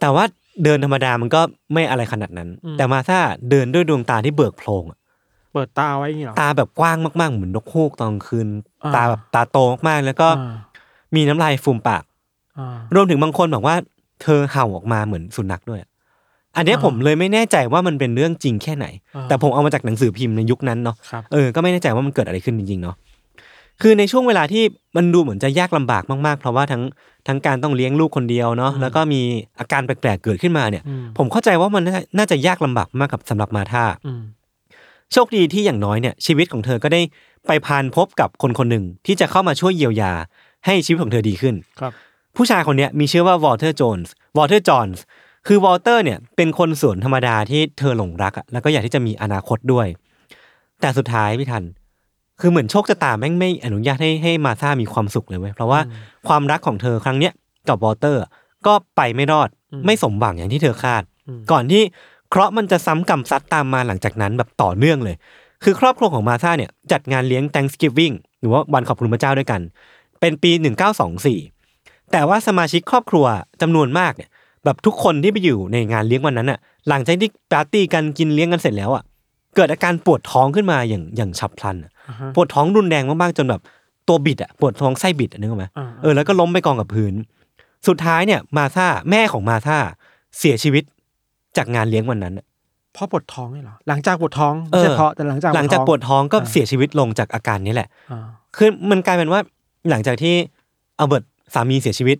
[0.00, 0.24] แต่ว่า
[0.64, 1.40] เดินธรรมดามันก็
[1.72, 4.98] ไม่อะไรขนาดนั้นอืมแต่มาธาเดินด้วยดวงตาที่เบิกโพลงอะ
[5.52, 8.48] เปิดตาไว้อย่างงี้เหรอตาแบบกว้างมากๆ เหมือนนกฮูกตอนกลางคืน
[8.84, 10.54] อ่าตาแบบตาโตมากๆ แล้วก็อ่า
[11.14, 12.02] มีน้ำลายฟูมปาก
[12.58, 13.76] อ่ารวมถึงบางคนบอกว่า
[14.22, 15.80] เธอเห่าออกมาเหมือนสุนัขด้วย
[16.56, 18.86] อันเนี้ยอ่าผมเลยไม่แน่ใจว่ามันเป็นเรื่องจริงแค่ไหน
[19.16, 22.96] อ่าแต่ผมเอามาจากหนังสือพิมพ์ในยุคนั้นเนาะครับเออก็ไม่แน่ใจว่ามันเกิดอะไรขึ้นจริงๆเนาะ
[23.82, 24.62] คือในช่วงเวลาที่
[24.96, 26.82] มันดูเหมือนจะยากลำบากมากๆ เพราะว่าทั้ง
[27.26, 29.20] ทั้งการต้องเลี้ยงลูกคนเดียวเนาะแล้วก็มี
[29.58, 34.22] อาการแปลกๆเกิดขึ้นมาเนี่ยอืมผมเข้าใจว่ามันน่าน่าจะยากลำบากมากกับสำหรับมาธาอืม
[35.12, 37.00] โชคดีที่อย่างน้อยเนี่ยชีวิตของเธอก็ได้
[37.46, 40.12] ไปพานพบกับคนคนหนึ่งที่จะเข้ามาช่วยเยียวยา
[40.66, 41.92] ให้ชีวิตของเธอดีขึ้นครับ
[42.36, 45.02] ผู้ชายคนเนี้ยมีชื่อว่าวอลเตอร์โจนส์วอลเตอร์จอห์นส์
[45.46, 49.86] คือวอลเตอร์เนี่ยเป็นคนสวนธรรมดาที่เธอหลงรักอะแล้วก็อยากที่จะมีอนาคตด้วย
[50.80, 51.64] แต่สุดท้ายพี่ทัน
[52.40, 55.80] คือเหมือนโชคชะตาแม่งไม่อนุญาตให้ให้มาธามีความสุขเลยเว้ยเพราะว่า
[56.28, 57.32] ความรักของเธอครั้งเนี้ย
[57.68, 58.22] กับวอลเตอร์
[58.66, 59.48] ก็ไปไม่รอด
[59.86, 61.02] ไม่สมหวังอย่างที่เธอคาด
[61.50, 61.82] ก่อนที่
[62.30, 65.16] เคราะห์มันจะซ้ำกรรมซัดตามมาหลังจากนั้นแบบต่อเนื่องเลย
[65.64, 69.60] คือครอบครัวของมาธาเนี่ยจัดงานเลี้ยง Thanksgiving หรือว่าวันขอบคุณพระเจ้าด้วยกัน
[70.20, 70.50] เป็นปี
[71.32, 73.26] 1924 แต่ว่าสมาชิกครอบครัว
[73.62, 74.30] จำนวนมากเนี่ย
[74.64, 79.02] แบบทุกคนที่ไปอยู่ในงานเลี้ยงวันนั้นอะหลังจากที่ปาร์ตี้กันกินเลี้ยงกันเสร็จแล้วอะ
[79.56, 81.93] เกิดอาการปวดท้องขึ้นมาอย่างอย่างฉับพลันอะอ่าฮะ
[82.34, 83.60] ปวดท้องรุนแรงมากๆจนแบบ
[84.08, 87.14] ตัวบิดอะปวดท้องไส้บิดอะนึกออกไหมอ่าเออแล้วก็ล้มไปกองกับพื้น
[87.88, 89.78] สุดท้ายเนี่ยมาธาแม่ของมาธา
[90.38, 90.84] เสียชีวิต
[91.56, 92.46] จากงานเลี้ยงวันนั้นอะ
[92.92, 99.40] เพราะปวดท้องนี่เหรอหลังจากปวดท้องเอไม่อใช่เพราะแต่หลังจากหลังจากปวดท้องก็อ่าเสียชีวิตลงจากอาการนี้แหละอ่าคือมันกลายเป็นว่า
[99.90, 100.34] หลังจากที่
[100.98, 102.18] อัลเบิร์ตสามีเสียชีวิต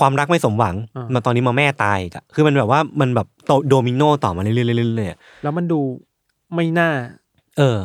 [0.00, 5.80] ความรักไม่สมหวังอ่ามมาตอนนี้มาแม่ตายอีกอะคือมันแบบว่ามันแบบโตโดมิโนต่อมาเรื่อยๆเรื่อยๆเรื่อยๆอะแล้วมันดู
[6.54, 6.90] ไม่น่า
[7.58, 7.78] เออ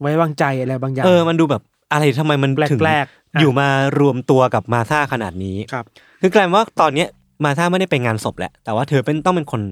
[0.00, 3.68] ไว้วางใจอะไรบางอย่าง เออ มันดูแบบอะไรทำไมมันถึงแปลกๆอะอยู่มา
[4.00, 5.84] รวมตัวกับมาธาขนาดนี้ครับ
[6.22, 7.08] คือกลายเป็นว่าตอนเนี้ย
[7.44, 9.62] มาธาไม่ได้ไปงานศพแหละ แต่ว่าเธอเป็นต้องเป็นคน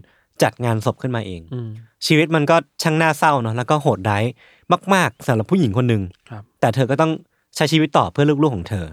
[0.42, 1.68] จัดงานศพขึ้นมาเองอืม
[2.06, 4.24] ชีวิตมันก็ช่างน่าเศร้าเนาะแล้วก็โหดร้าย
[4.94, 7.12] มาก ๆสำหรับผู้หญิงคนหนึ่งครับแต่เธอก็ต้อง
[7.56, 8.84] ใช้ชีวิตต่อเพื่อลูกๆของเธอ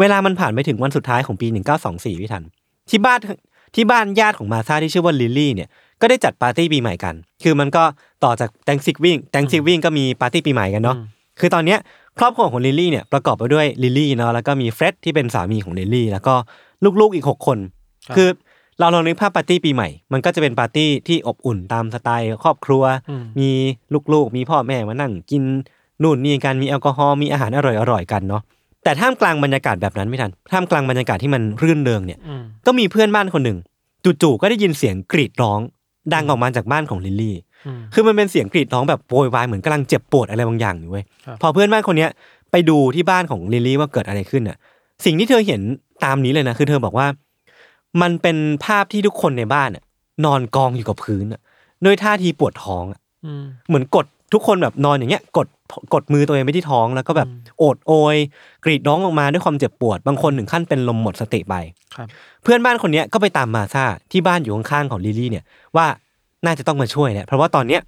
[0.00, 1.46] เวลามันผ่านไปถึงวันสุดท้ายของปี
[1.84, 2.44] 1924พี่ทัน
[2.90, 3.18] ที่บ้าน
[3.74, 5.68] ที่บ้านญาติของมาธาที่ชื่อว่าลิลลี่เนี่ย
[6.00, 7.84] ก็ได้จัดปาร์ตี้ปีใหม่กัน คือมันก็
[8.24, 10.96] ต่อจาก Thanksgiving Thanksgiving ก็มีปาร์ตี้ปีใหม่กันเนาะ
[11.40, 11.78] คือตอนเนี้ย
[12.18, 16.34] ครอบครัวของลิลลี่เนี่ยประกอบไปด้วยลิลลี่เนาะแล้วก็มีเฟร็ดที่เป็นสามีของลิลลี่แล้วก็
[17.00, 17.58] ลูกๆอีกหกคน
[18.06, 18.28] ครับคือ
[18.78, 23.50] เราลองนึกภาพปาร์ตี้ปีใหม่ มันก็จะเป็นปาร์ตี้ที่อบอุ่นตามสไตล์ครอบครัวอืมมี
[24.12, 25.42] ลูกๆ มีพ่อแม่มานั่งกิน
[26.02, 28.42] นู่นนี่กันมีแอลกอฮอล์มีอาหารอร่อยๆกันเนาะ
[28.84, 33.58] แต่ท่ามกลางบรรยากาศแบบนั้นพี่ทันท่ามกลางบรรยากาศที่มันรื่นเริงเนี่ยอืมก็มีเพื่อนบ้านคนหนึ่ง
[34.22, 35.60] จู่ๆก็ได้ยินเสียงกรีดร้อง
[36.14, 37.36] ดังออกมาจากบ้านของลิลลี่
[37.66, 42.10] อืมคือมันเป็นเสียงกรีดร้องแบบโวยวายเหมือนกำลังเจ็บปวดอะไรบางอย่างอยู่เว้ยครับพอเพื่อนบ้านคนเนี้ย
[42.50, 44.56] ไปดูที่บ้านของลิลลี่ว่าเกิดอะไรขึ้นน่ะ
[45.04, 45.60] สิ่งที่เธอเห็น
[46.04, 47.06] ตามนี้เลยนะคือเธอบอกว่า
[48.02, 49.84] มันเป็นภาพที่ทุกคนในบ้านน่ะ
[50.24, 51.40] นอนกองอยู่กับพื้นน่ะ
[51.84, 55.46] ด้วยท่าทีปวดท้องอะอืมเหมือนกด ทุกคนแบบนอนอย่างเงี้ยกด
[55.94, 58.16] กดมือตัวเองไปที่ท้องแล้วก็แบบโอดโอย
[58.64, 61.54] กรีดร้องออกมาด้วยความเจ็บปวด บางคนถึงขั้นเป็นลมหมดสติไป
[61.96, 62.08] ครับ
[62.42, 65.44] เพื่อนบ้านคนเนี้ยก็ไปตามมาซาที่บ้านอยู่ข้างๆของลิลลี่เนี่ย
[65.76, 65.86] ว่า
[66.44, 67.80] น่าจะต้องมาช่วยแหละเพราะว่าตอนเนี้ย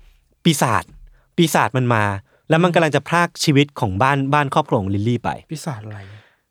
[0.45, 0.85] ปีศาจ
[1.37, 2.03] ปีศาจมันมา
[2.51, 5.99] แล้วมันกำลังจะพรากชีวิตของบ้านบ้านครอบครัวของลิลลี่ไปพิศาจอะไร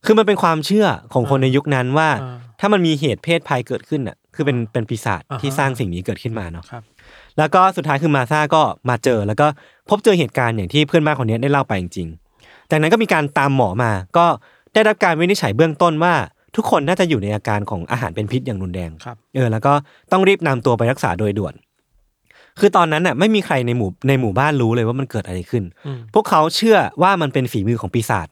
[0.05, 6.83] คือมันเป็นความเชื่อของคนในยุคนั้นว่าอ่า ถ้ามันมีเหตุเพศภัยเกิดขึ้นอะคือเป็นเป็นปีศาจอ่าฮะที่สร้างสิ่งนี้เกิดขึ้นมาเนาะครับ
[7.38, 9.47] แล้วก็สุดท้ายคือมาซาก็มาเจอ แล้วก็
[9.89, 14.25] พบเจอเหตุการณ์อย่างที่เพื่อนบ้านคนนี้ได้เล่าไปจริงๆจากนั้นก็มีการตามหมอมา ก็
[14.73, 16.13] ได้รับการวินิจฉัยเบื้องต้นว่า
[16.55, 19.73] ทุกคนน่าจะอยู่ในอาการของอาหารเป็นพิษอย่างรุนแรงครับเออแล้วก็
[20.11, 21.53] ต้องรีบนำตัวไปรักษาโดยด่วน
[22.59, 28.27] คือตอนนั้นน่ะไม่มีใครในหมู่ในหมู่บ้านรู้เลยว่ามันเกิดอะไรขึ้นอืมพวกเขาเชื่อว่ามันเป็นฝีมือของปีศาจ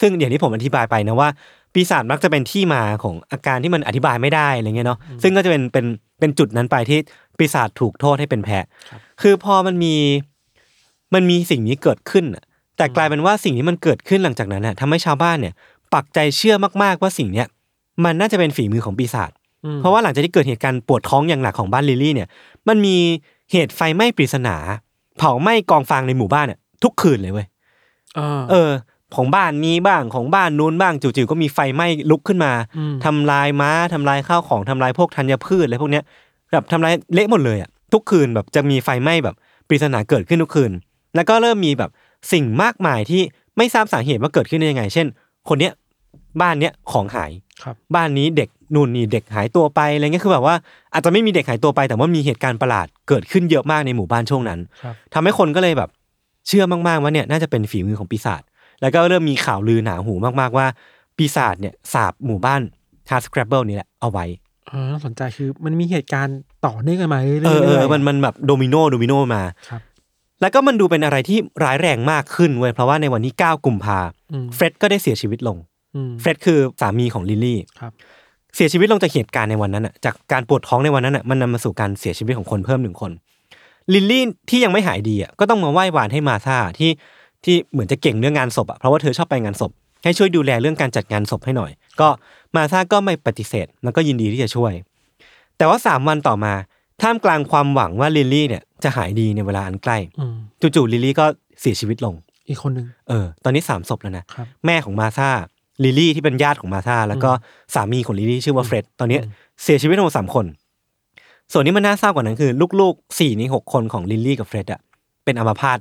[0.00, 1.28] ซึ่งอย่างที่ผมอธิบายไปนะว่า
[1.74, 5.86] ปีศาจมักจะเป็นที่มาของอาการที่มันอธิบายไม่ได้อะไรเงี้ยเนาะซึ่งก็จะเป็นเป็น
[6.20, 6.98] เป็นจุดนั้นไปที่
[7.38, 8.58] ปีศาจถูกโทษให้เป็นแพ้
[9.22, 9.94] คือพอมันมี
[11.14, 12.44] มันมีสิ่งนี้เกิดขึ้นน่ะ
[12.76, 15.54] แต่กลายเป็นว่าสิ่งที่มันเกิดขึ้นหลังจากนั้นน่ะทำให้ชาวบ้านเนี่ย
[15.94, 17.46] ปักใจเชื่อมากๆว่าสิ่งเนี้ย
[18.04, 19.30] มันน่าจะเป็นฝีมือของปีศาจ
[19.64, 22.28] อืมเพราะว่าหลังจากที่เกิดเหตุการณ์ปวดท้องอย่างหนักของบ้านลิลลี่เนี่ย
[22.68, 22.96] มันมี
[23.52, 24.56] เหตุไฟไหม้ปริศนา
[25.18, 27.46] เผาไหม้กองฟางในหมู่บ้านเนี่ยทุกคืนเลยเว้ย
[28.18, 28.70] อ่าเออ
[29.16, 36.04] ของบ้านนี้บ้างของบ้านนู้นบ้างจู่ๆก็มีไฟไหม้ลุกขึ้นมาอืมทำลายม้าทำลายข้าวของทำลายพวกธัญพืชอะไรพวกเนี้ย
[36.52, 39.36] แบบทำลายเละหมดเลยอะทุกคืนแบบจะมีไฟไหม้แบบ
[39.68, 40.72] ปริศนาเกิดขึ้นทุกคืน
[41.14, 41.90] แล้วก็เริ่มมีแบบ
[42.32, 43.22] สิ่งมากมายที่
[43.56, 45.06] ไม่ทราบสาเหตุว่าเกิดขึ้นได้ยังไง เช่น
[45.48, 45.72] คนเนี้ย
[46.40, 47.30] บ้านเนี้ยของหาย
[47.62, 50.56] ครับ บ้านนี้เด็กนู่นนี่เด็กหายตัวไปอะไรเงี้ยคือแบบว่า
[50.92, 55.90] อาจจะไม่มีเด็กหายตัวไป แต่ว่ามีเหตุการณ์ประหลาดเกิดขึ้นเยอะมากในหมู่บ้านช่วงนั้นครับ ทำให้คนก็เลยแบบ
[56.46, 58.42] เชื่อมากๆว่าเนี่ยน่าจะเป็นฝีมือของปีศาจ
[58.80, 60.66] แล้วก็เริ่มมีข่าวลือหนาหูมากๆว่า
[61.16, 62.62] ปีศาจเนี่ยสาบหมู่บ้าน
[63.10, 64.24] ฮาร์สคร b เบิลนี่แหละเอาไว้
[64.70, 69.80] เออน่าสนใจคือมันมีเหตุการณ์ต่อเนื่องกันมาเรื่อยๆเออเออรื่ยๆมันมันแบบโดมิโนโดมิโนมาครับ
[70.40, 73.98] แล้วก็มันดูเป็นอะไรที่ร้ายแรงมากขึ้นเว้ยเพราะว่าในวันที่ 9 กุมภา
[74.32, 75.56] อืมเฟร็ดก็ได้เสียชีวิตลง
[75.94, 77.92] อืมเฟร็ดคือสามีของลิลลี่ครับ
[78.56, 83.12] เสียชีวิตลงจากเหตุการณ์ในวันนั้นอะจากการปวดท้องในวันนั้นอะมันนำมาสู่การเสียชีวิตของคนเพิ่มหนึ่งคน
[83.94, 86.90] ลิลลี่ที่ยังไม่หายดีอะก็ต้องมาไหว้วานให้มาธาที่
[87.44, 89.70] ที่เหมือนจะเก่งเรื่องงานศพอะเพราะว่าเธอชอบไปงานศพ
[90.04, 91.70] ให้ช่วยดูแลเรื่องการจัดงานศพให้หน่อย
[92.00, 92.08] ก็
[92.56, 94.72] มาธาก็ไม่ปฏิเสธ แล้วก็ยินดีที่จะช่วย
[95.56, 96.52] แต่ว่าสามวันต่อมา
[97.02, 100.36] ท่ามกลางความหวังว่าลิลลี่เนี่ยจะหายดีในเวลาอันใกล้อืม
[100.76, 101.26] จู่ๆลิลลี่ก็
[101.60, 102.14] เสียชีวิตลง
[102.48, 105.30] อีกคนหนึ่งเออ ตอนนี้สามศพแล้วนะครับแม่ของมาธา
[105.84, 107.30] ลิลลี่ที่เป็นญาติของมาธาแล้วก็
[107.74, 109.18] สามีของลิลลี่ชื่อว่าเฟร็ดตอนนี้
[109.62, 110.46] เสียชีวิตทั้งหมดสามคน
[111.52, 114.80] ส่วนนี้มันน่าเศร้ากว่านั้นคือ ลูกๆสี่ในหกคนของลิลลี่กับเฟร็ดอะ
[115.24, 115.78] เป็นอัมพาต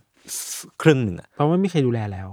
[0.82, 2.28] ครึ่งหนึ่งอะเพราะว่าไม่มีใครดูแลแล้ว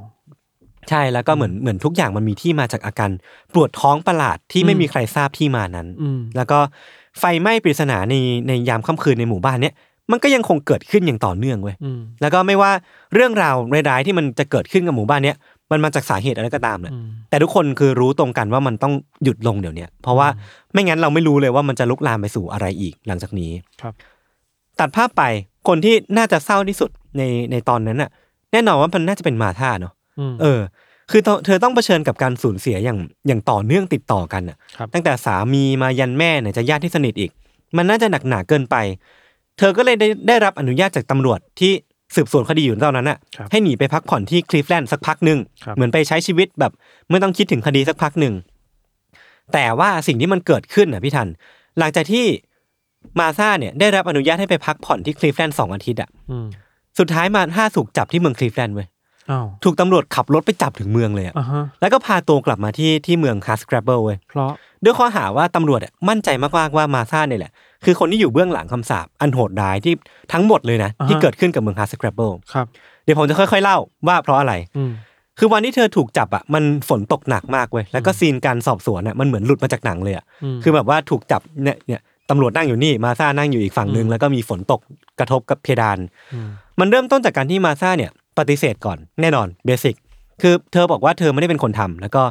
[0.91, 3.11] ใช่แล้วก็เหมือนเหมือนทุกอย่างมันมีที่มาจากอาการ
[3.55, 6.59] ปวดท้องประหลาดที่ไม่อืมมีใครทราบที่มานั้นอืมแล้วก็
[7.18, 8.14] ไฟไหม้ปริศนาใน
[8.49, 9.74] ในยามค่ำคืนในหมู่บ้านเนี้ย
[10.11, 12.70] มันก็ยังคงเกิดขึ้นอย่างต่อเนื่องเว้ยอืมแล้วก็ไม่ว่า
[13.14, 13.57] เรื่องราว
[13.89, 15.37] ร้ายๆที่มันจะเกิดขึ้นกับหมู่บ้านเนี้ย
[15.70, 18.93] มันมาจากสาเหตุอะไรก็ตามเนี่ยอืมแต่ทุกคนคือรู้ตรงกันว่ามันต้อง
[19.24, 20.28] หยุดลงเดี๋ยวเนี้ยเพราะว่า
[20.72, 23.95] ไม่งั้นเราไม่รู้เลยว่ามันจะลุกลามไปสู่อะไรอีกหลังจากนี้ครับ
[24.80, 25.22] ตัดภาพไป
[25.68, 28.11] คนที่น่าจะเศร้าที่สุดในในตอนนั้นน่ะ
[28.53, 29.93] แน่นอนว่ามันน่าจะเป็นมาธาเนาะอืม
[30.42, 30.60] เออ
[31.10, 37.30] คือเธอเธอต้องเผชิญกับการสูญเสียอย่างอย่างต่อเนื่องติดต่อกันน่ะครับตั้งแต่สามีมายันแม่เนี่ยจะญาติที่สนิทอีก
[37.76, 38.76] มันน่าจะหนักหนาเกินไป
[39.58, 41.72] เธอก็เลยได้ได้รับอนุญาตจากตำรวจที่
[42.16, 46.72] สืบสวนคดีอยู่ตอนนั้นน่ะครับให้หนีไปพักผ่อนที่คลีฟแลนด์สักพักหนึ่งครับเหมือนไปใช้ชีวิตแบบ
[47.10, 48.34] ไม่ต้องคิดถึงคดีสักพักหนึ่ง
[49.52, 51.28] แต่ว่าสิ่งที่มันเกิดขึ้นน่ะพี่ทัน
[51.78, 52.24] หลังจากที่
[53.18, 56.46] มาซาเนี่ยได้รับอนุญาตให้ไปพักผ่อนที่คลีฟแลนด์สองอาทิตย์อะอืม
[56.98, 58.93] สุดท้ายมาธาถูกจับที่เมืองคลีฟแลนด์เว้ยอ้าว
[59.64, 64.51] ถูกตำรวจขับรถไปจับถึงเมืองเลยอะอ่าฮะแล้วก็พาตัวกลับมาที่ที่เมืองฮาร์สคร b เบิลเว้ยเพราะ
[64.85, 67.53] ด้วยข้อหาว่าตำรวจอะมั่นใจมากๆว่ามาซาเนี่ยแหละ
[67.85, 69.95] คือคนที่อยู่เบื้องหลังคำสาปอันโหดร้ายที่
[70.33, 72.66] ทั้งหมดเลยนะ ที่เกิดขึ้นกับเมืองฮาร์สคร b เบิลครับ
[73.05, 74.93] เดี๋ยวผมจะค่อยๆเล่าว่าเพราะอะไรอืม
[75.39, 82.01] คือวันที่เธอถูกจับอะมันฝนตกหนักมากเว้ยแล้วก็ scene การสอบสวนอะมันเหมือนหลุดมาจากหนังเลยอะอืมคือแบบว่าถูกจับเนี่ยเนี่ย
[82.31, 84.81] ตำรวจนั่งอยู่นี่มาซานั่งอยู่อีกฝั่งหนึ่งอืมแล้วก็มีฝนตก
[85.18, 85.99] กระทบกับเพดาน
[86.35, 86.49] อืม
[86.81, 89.95] มันเริ่มต้นจากการที่มาซาเนี่ย ปฏิเสธก่อนแน่นอน basic
[90.43, 92.22] คือเธอบอกว่าเธอไม่ได้เป็นคนทำแล้วก็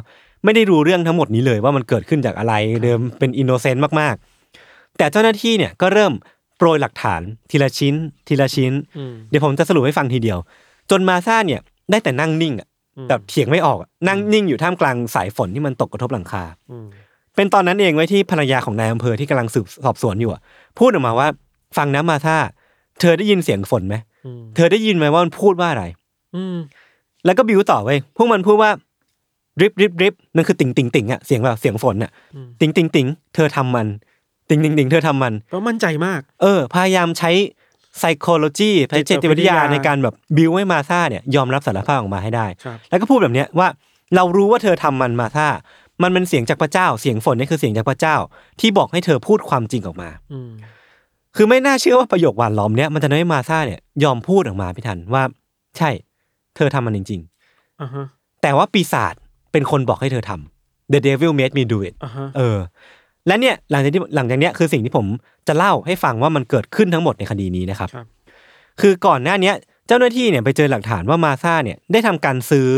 [0.44, 6.12] ไม่ได้รู้เรื่องทั้งหมดนี้เลยว่ามันเกิดขึ้นจากอะไรเดิมเป็น innocent มากๆ แต่เจ้าหน้าที่เนี่ยก็เริ่ม
[6.58, 7.94] โปรยหลักฐานทีละชิ้น
[8.28, 10.38] ทีละชิ้นอืมเดี๋ยวผมจะสรุปให้ฟังทีเดียว
[10.90, 12.68] จนมาซาเนี่ยได้แต่นั่งนิ่งอะ
[13.08, 16.86] แบบเถียงไม่ออกอะนั่งนิ่งอยู่ท่ามกลางสายฝนที่มันตกกระทบหลังคาอืม
[17.36, 20.40] เป็นตอนนั้นเองเว้ยที่ภรรยาของนายอำเภอที่กำลังสืบสอบสวนอยู่อะ
[20.78, 21.28] พูดออกมาว่า
[21.76, 22.36] ฟังนะมาซา
[23.00, 24.13] เธอได้ยินเสียงฝนไหมอืม
[24.56, 25.84] เธอได้ยินไหมว่ามันพูดว่าอะไร
[26.36, 26.56] อืม
[27.24, 28.70] แล้วก็ build ต่อเว้ยพวกมันพูดว่า
[29.60, 32.10] drip drip drip นั่นคือติ่งติ่งติ่งอะเสียงแบบเสียงฝนอะ
[32.60, 33.86] ติ่งติ่งติ่งเธอทำมัน
[34.48, 37.30] ติ่งติ่งติ่งเธอทำมันเพราะมั่นใจมาก เออ พยายามใช้
[38.00, 43.68] psychology ใช้จิตวิทยาในการแบบบิวให้มาซาเนี่ยยอมรับสารภาพออกมาให้ได้ครับแล้วก็พูดแบบเนี้ยว่า
[44.16, 45.48] เรารู้ว่าเธอทำมันมาซา
[46.02, 48.16] มันเป็นเสียงจากพระเจ้า เสียงฝนนี่คือเสียงจากพระเจ้า
[48.60, 50.50] ที่บอกให้เธอพูดความจริงออกมาอืม
[51.36, 55.22] คือไม่น่าเชื่อว่าประโยคหวานล้อมเนี้ยมันจะทำให้มาซาเนี่ยยอมพูดออกมาพี่ทันว่า
[55.78, 55.90] ใช่
[56.56, 57.20] เธอทำมันจริง
[57.80, 59.14] อ่าฮะๆแต่ว่าปีศาจ
[59.52, 62.58] เป็นคนบอกให้เธอทำ the devil made me do it อ่าฮะเออ
[63.26, 65.06] และเนี่ยหลังจากที่หลังจากเนี้ยคือสิ่งที่ผม
[65.48, 68.06] จะเล่าให้ฟังว่ามันเกิดขึ้นทั้งหมดในคดีนี้นะครับครับ
[68.80, 69.54] คือก่อนหน้าเนี้ย
[69.88, 72.70] เจ้าหน้าที่เนี่ยไปเจอหลักฐานว่ามาซาเนี่ยได้ทำการซื้อ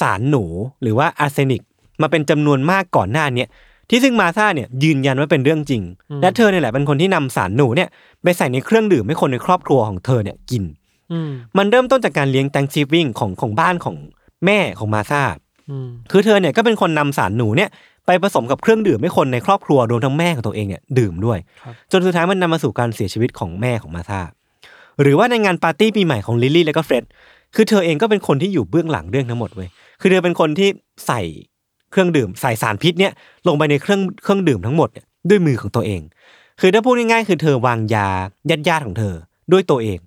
[0.00, 0.44] สารหนู
[0.82, 1.62] หรือว่าอาร์เซนิก
[2.02, 3.48] มาเป็นจำนวนมากก่อนหน้าเนี้ย
[3.92, 5.82] ที่ซึ่งมาซาเนี่ยยืนยันว่าเป็นเรื่องจริง
[6.22, 7.88] และเธอเนี่ยแหละเป็นคนที่นำสารหนูเนี่ย
[8.22, 10.64] ไปใส่ในเครื่องดื่มให้คนในครอบครัวของเธอเนี่ยกิน
[11.12, 13.96] อืมมันเริ่มต้นจากการเลี้ยง Thanksgiving ของของบ้านของ
[14.46, 15.22] แม่ของมาซา
[15.70, 17.70] อืมคือเธอเนี่ยก็เป็นคนนำสารหนูเนี่ย
[18.06, 24.20] ไปผสมกับเครื่องดื่มให้คนในครอบครัวรวมทั้งแม่ของตัวเองเนี่ยดื่มด้วยครับจนสุดท้ายมันนำมาสู่การเสียชีวิตของแม่ของมาซา
[25.02, 27.04] หรือว่าในงานปาร์ตี้ปีใหม่ของลิลลี่และก็เฟร็ด
[27.54, 29.68] คือเธอเองก็เป็นคนที่อยู่เบื้องหลังเรื่องทั้งหมดเว้ย
[30.00, 30.68] คือเธอเป็นคนที่
[31.06, 31.20] ใส่
[31.92, 33.12] เครื่องดื่มใส่สารพิษเนี่ย
[33.46, 36.00] ลงไปในเครื่องเครื่องดื่มทั้งหมดเนี่ยด้วยมือของตัวเอง
[36.60, 38.08] คือถ้าพูดง่ายๆคือเธอวางยา
[38.50, 39.14] ญาติญาติๆของเธอ
[39.52, 39.98] ด้วยตัวเอง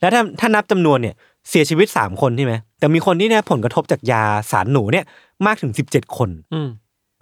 [0.00, 1.14] แล้วถ้าถ้านับจำนวนเนี่ย
[1.48, 5.04] เสียชีวิต3คนใช่ไหมแต่มีคนที่ได้ผลกระทบจากยาสารหนูเนี่ย
[5.46, 6.68] มากถึง17คนอืม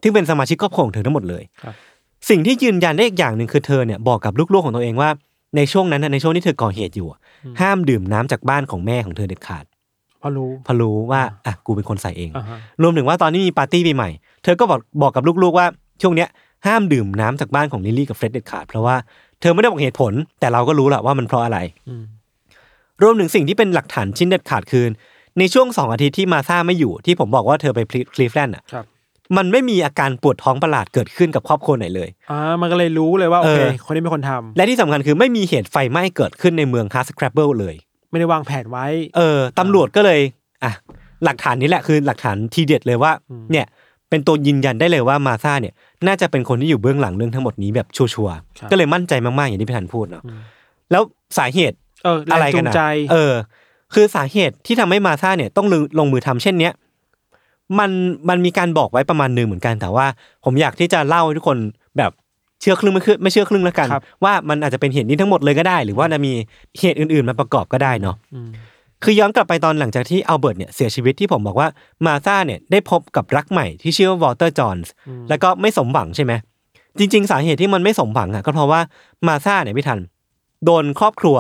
[0.03, 1.75] ซึ่งเป็นสมาชิกครอบครัวของเธอทั้งหมดเลยครับ
[2.31, 5.11] สิ่งที่ยืนยันได้อีกอย่างหนึ่งคือเธอเนี่ยบอกกับลูกๆของตัวเองว่า
[5.57, 7.19] ในช่วงนั้นนะในช่วงที่เธอก่อเหตุอยู่อะ
[7.61, 9.65] ห้ามดื่มน้ำจากบ้านของแม่ของเธอเด็ดขาด
[10.23, 14.11] พอรู้เพราะรู้ว่าอะกูเป็นคนใส่เองอ่าฮะรวมถึงว่าตอนที่มีปาร์ตี้ปีใหม่
[14.43, 15.67] เธอก็บอกบอกกับลูกๆว่า
[16.03, 16.29] ช่วงเนี้ย
[16.67, 18.97] ห้ามดื่มน้ำจากบ้านของลิลลี่กับเฟร็ดเด็ดขาดเพราะว่า
[19.41, 21.59] เธอไม่ได้บอกเหตุผล แต่เราก็รู้แหละว่ามันเพราะอะไร
[21.89, 22.03] อืม
[23.03, 24.85] รวมถึงสิ่งที่เป็นหลักฐานชิ้นเด็ดขาดคือ
[25.39, 27.81] ในช่วงสองอาทิตย์ที่มาซาไม่อยู่ที่ผมบอกว่าเธอไป
[28.15, 28.85] คลีฟแลนด์อะครับ
[29.37, 37.75] มันไม่มีอาการปวดท้องประหลาดเกิดขึ้นกับครอบครัวไหนเลยอ่ามันก็เลยรู้เลยว่าโอเคเออคนนี้เป็นคนทำและที่สำคัญคือไม่มีเหตุไฟไหม้เกิดขึ้นในเมืองฮาร์สครบเบิลเลย
[38.11, 38.87] ไม่ได้วางแผนไว้
[39.17, 40.21] เออตำรวจก็เลย
[40.65, 40.73] อะ
[41.25, 43.67] หลักฐานนี้แหละคือหลักฐานทีเด็ดเลยว่าอืมเนี่ย
[44.11, 45.75] เป็นตัวยืนยันได้เลยว่ามาซาเนี่ย
[46.07, 50.23] น่าจะเป็นคนที่อยู่เบื้องหลังเรื่องทั้งหมดนี้แบบชัวร์ๆก็เลยมั่นใจมากๆอย่างที่พี่ธันพูดเนาะ
[50.91, 51.03] แล้ว
[51.39, 52.83] สาเหตุเออแรอะไรงจูกันงนะใจ
[53.13, 53.35] เออ
[53.95, 56.73] คือสาเหตุที่ทำให้มาซาเนี่ยต้องลงลงมือทำเช่นเนี้ย
[57.79, 57.91] มัน
[58.29, 60.07] มันมีการบอกไว้ประมาณหนึ่งเหมือนกันแต่ว่า
[60.45, 61.59] ผมอยากที่จะเล่าให้ทุกคน
[61.97, 62.11] แบบ
[62.61, 66.33] เชื่อครึ่งไม่เชื่อไม่เชื่อครึ่งแล้วกันครับว่ามันอาจจะเป็นเหตุนี้ทั้งหมดเลยก็ได้ หรือว่าจะมี
[66.81, 68.51] เหตุอื่นๆมาประกอบก็ได้เนาะอืม
[69.05, 71.69] คือย้อนกลับไปตอนหลังจากที่อัลเบิร์ตเนี่ยเสียชีวิตที่ผมบอกว่า
[72.07, 74.93] มาซาเนี่ยได้พบกับรักใหม่ที่ชื่อว่าวอลเตอร์จอห์นส์
[75.29, 76.33] แล้วก็ไม่สมหวังใช่ไหม
[76.99, 78.81] จริง ๆ สาเหตุที่มันไม่สมหวังอะก็เพราะว่า
[79.27, 80.01] มาซาเนี่ยพี่ธัน
[80.65, 81.37] โดนครอบครัว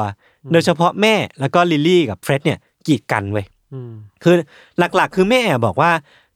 [0.52, 3.92] โดยเฉพาะแม่แล้วก็ลิลลี่กับเฟร็ดเนี่ยกีดกันเว้ยอืม
[4.22, 4.34] คือ
[4.78, 5.90] หลักๆ คือแม่บอกว่า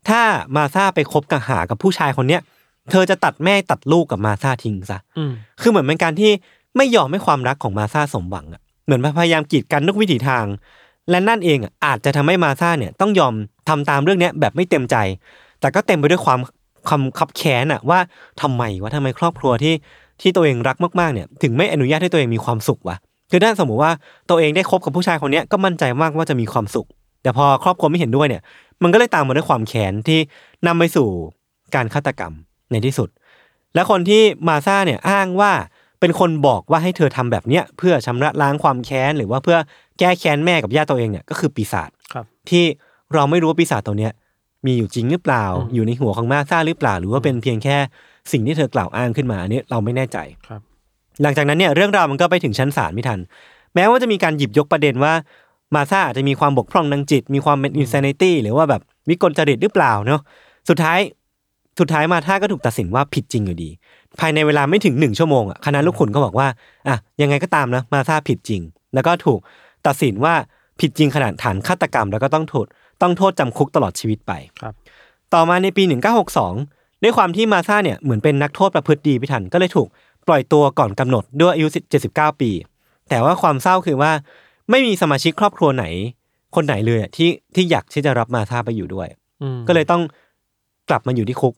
[0.09, 0.21] ถ้า
[0.57, 2.43] มาซาไปคบกับหากับผู้ชายคนเนี้ย
[2.91, 6.31] เธอจะตัดแม่ตัดลูกกับมาซาทิ้งซะอืมคือเหมือนเป็นการที่
[6.77, 10.45] ไม่ยอมให้ความรักของมาซาสมหวังอะเหมือนพยายามกีดกันทุกวิถีทาง
[11.11, 13.35] และนั่นเองอะอาจจะทำให้มาซาเนี่ยต้องยอม
[13.69, 14.97] ทำตามเรื่องเนี้ยแบบไม่เต็มใจ
[15.61, 16.41] แต่ก็เต็มไปด้วยความ
[16.91, 17.99] คำคับแค้นอะว่า
[18.43, 19.75] ทำไมวะทำไมครอบครัวที่
[20.21, 22.97] ที่ตัวเองรักมากๆเนี่ย ถึงไม่อนุญาตให้ตัวเองมีความสุขวะ
[23.31, 23.93] คือถ้าสมมติว่า
[24.31, 26.87] ตัวเองได้คบกับผู้ชายคนเนี้ยก็มั่นใจมากว่าจะมีความสุข
[27.23, 28.43] แต่พอครอบครัวไม่เห็นด้วยเนี่ย
[28.83, 30.19] มันก็เลยตามมาด้วยความแค้นที่
[30.67, 31.09] นำไปสู่
[31.75, 32.33] การฆาตกรรม
[32.75, 33.09] ในที่สุด
[33.75, 35.53] และคนที่มาซาเนี่ยอ้างว่า
[36.01, 39.59] เป็นคนบอกว่าให้เธอทำแบบเนี้ยเพื่อชำระล้างความแค้นหรือว่าเพื่อ
[39.99, 42.65] แก้แค้นแม่กับญาติตัวเองเนี่ยก็คือปีศาจครับที่
[43.15, 44.13] เราไม่รู้ว่าปีศาจตัวเนี้ย
[44.67, 45.45] มีอยู่จริงหรือเปล่า
[45.75, 47.77] อยู่ในหัวของมาซาหรือเปล่า หรือว่าเป็นเพียงแค่
[48.33, 50.19] สิ่งที่เธอกล่าวอ้างขึ้นมาอันนี้เราไม่แน่ใจ
[50.49, 50.61] ครับ
[51.23, 53.19] หลังจากนั้นเนี่ยเรื่องราวมันก็ไปถึงชั้นศาลไม่ทัน
[53.75, 55.13] แม้ว่าจะมีการหยิบยกประเด็นว่า
[55.75, 60.21] มาซาอาจจะมีความบกพร่องทางจิต มีความเป็น insanity หรือว่าแบบวิกลจริตหรือเปล่าเนาะ
[60.69, 60.99] สุดท้าย
[61.79, 63.71] สุดท้ายมาท่าก็ถูกตัดสินว่าผิดจริงอยู่ดี
[64.21, 66.49] ภายในเวลาไม่ถึงหนึ่งชั่วโมงอะคณะลูกขุนก็บอกว่า
[66.89, 68.63] อะยังไงก็ตามนะมาซาผิดจริง
[68.95, 69.41] แล้วก็ถูก
[69.87, 70.35] ตัดสินว่า
[70.81, 72.67] ผิดจริงขนาดฐานฆาตกรรม แล้วก็ต้องโทษ
[73.03, 74.75] ต้องโทษจำคุกตลอดชีวิตไปครับ
[75.35, 75.83] ต่อมาในปี
[76.43, 79.89] 1962 ด้วยความที่มาซาเนี่ยเหมือนเป็นนักโทษประพฤติดีพิถันก็เลยถูก
[80.29, 81.69] ปล่อยตัวก่อนกำหนดด้วยอายุ
[82.05, 82.51] 79 ปี
[83.09, 84.13] แต่ว่าความเศร้าคือว่า
[84.71, 85.85] ไม่มีสมาชิกครอบครัวไหน
[86.55, 89.09] คนไหนเลยอะที่ที่อยากที่จะรับมาซาไปอยู่ด้วย
[89.43, 90.03] อืมก็เลยต้อง
[90.89, 91.55] กลับมาอยู่ที่คุก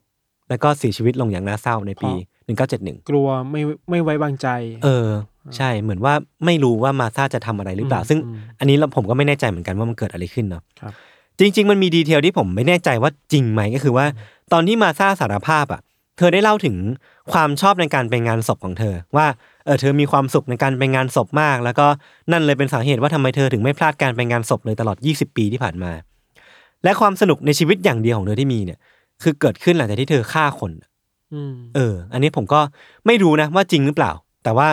[0.48, 2.12] แล้วก็เสียชีวิตลงอย่างน่าเศร้าในปี
[2.60, 4.48] 1971 กลัวไม่ไม่ไว้วางใจ
[4.84, 5.08] เออ
[5.56, 6.14] ใช่เหมือนว่า
[6.46, 10.92] ไม่รู้ว่ามาซาจะทำอะไรหรือเปล่าอืมซึ่งอืมอันนี้เราผมก็ไม่แน่ใจเหมือนกันว่ามันเกิดอะไรขึ้นเนาะครับ
[11.38, 14.06] จริง ๆ มันมีดีเทลที่ผมไม่แน่ใจว่าจริงไหมก็คือว่า
[14.52, 15.80] ตอนที่มาซาสารภาพอะ
[16.18, 16.76] เธอได้เล่าถึง
[17.32, 19.26] ความชอบในการไปงานศพของเธอ ว่า
[19.64, 21.86] เออเธอมีความสุขในการไปงานศพมาก แล้วก็
[22.32, 25.92] นั่นเลยเป็นสาเหตุว่าทำไมเธอถึงไม่พลาดการไปงานศพเลยตลอด 20 ปีที่ผ่านมา
[26.84, 28.78] และความสนุกในชีวิตอย่างเดียวของเธอที่มีเนี่ย
[29.22, 30.72] คือเกิดขึ้นหลังจากที่เธอฆ่าคน
[31.34, 32.60] อืมเออ อันนี้ผมก็
[33.06, 34.12] ไม่รู้นะว่าจริงหรือเปล่า
[34.44, 34.68] แต่ว่า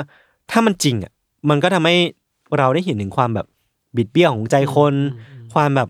[0.52, 1.12] ถ้ามันจริงอะ
[1.50, 1.96] มันก็ทำให้
[2.58, 3.48] เราได้เห็นถึงความแบบ
[3.96, 4.94] บิดเบี้ยวของใจคน
[5.54, 5.90] ความแบบ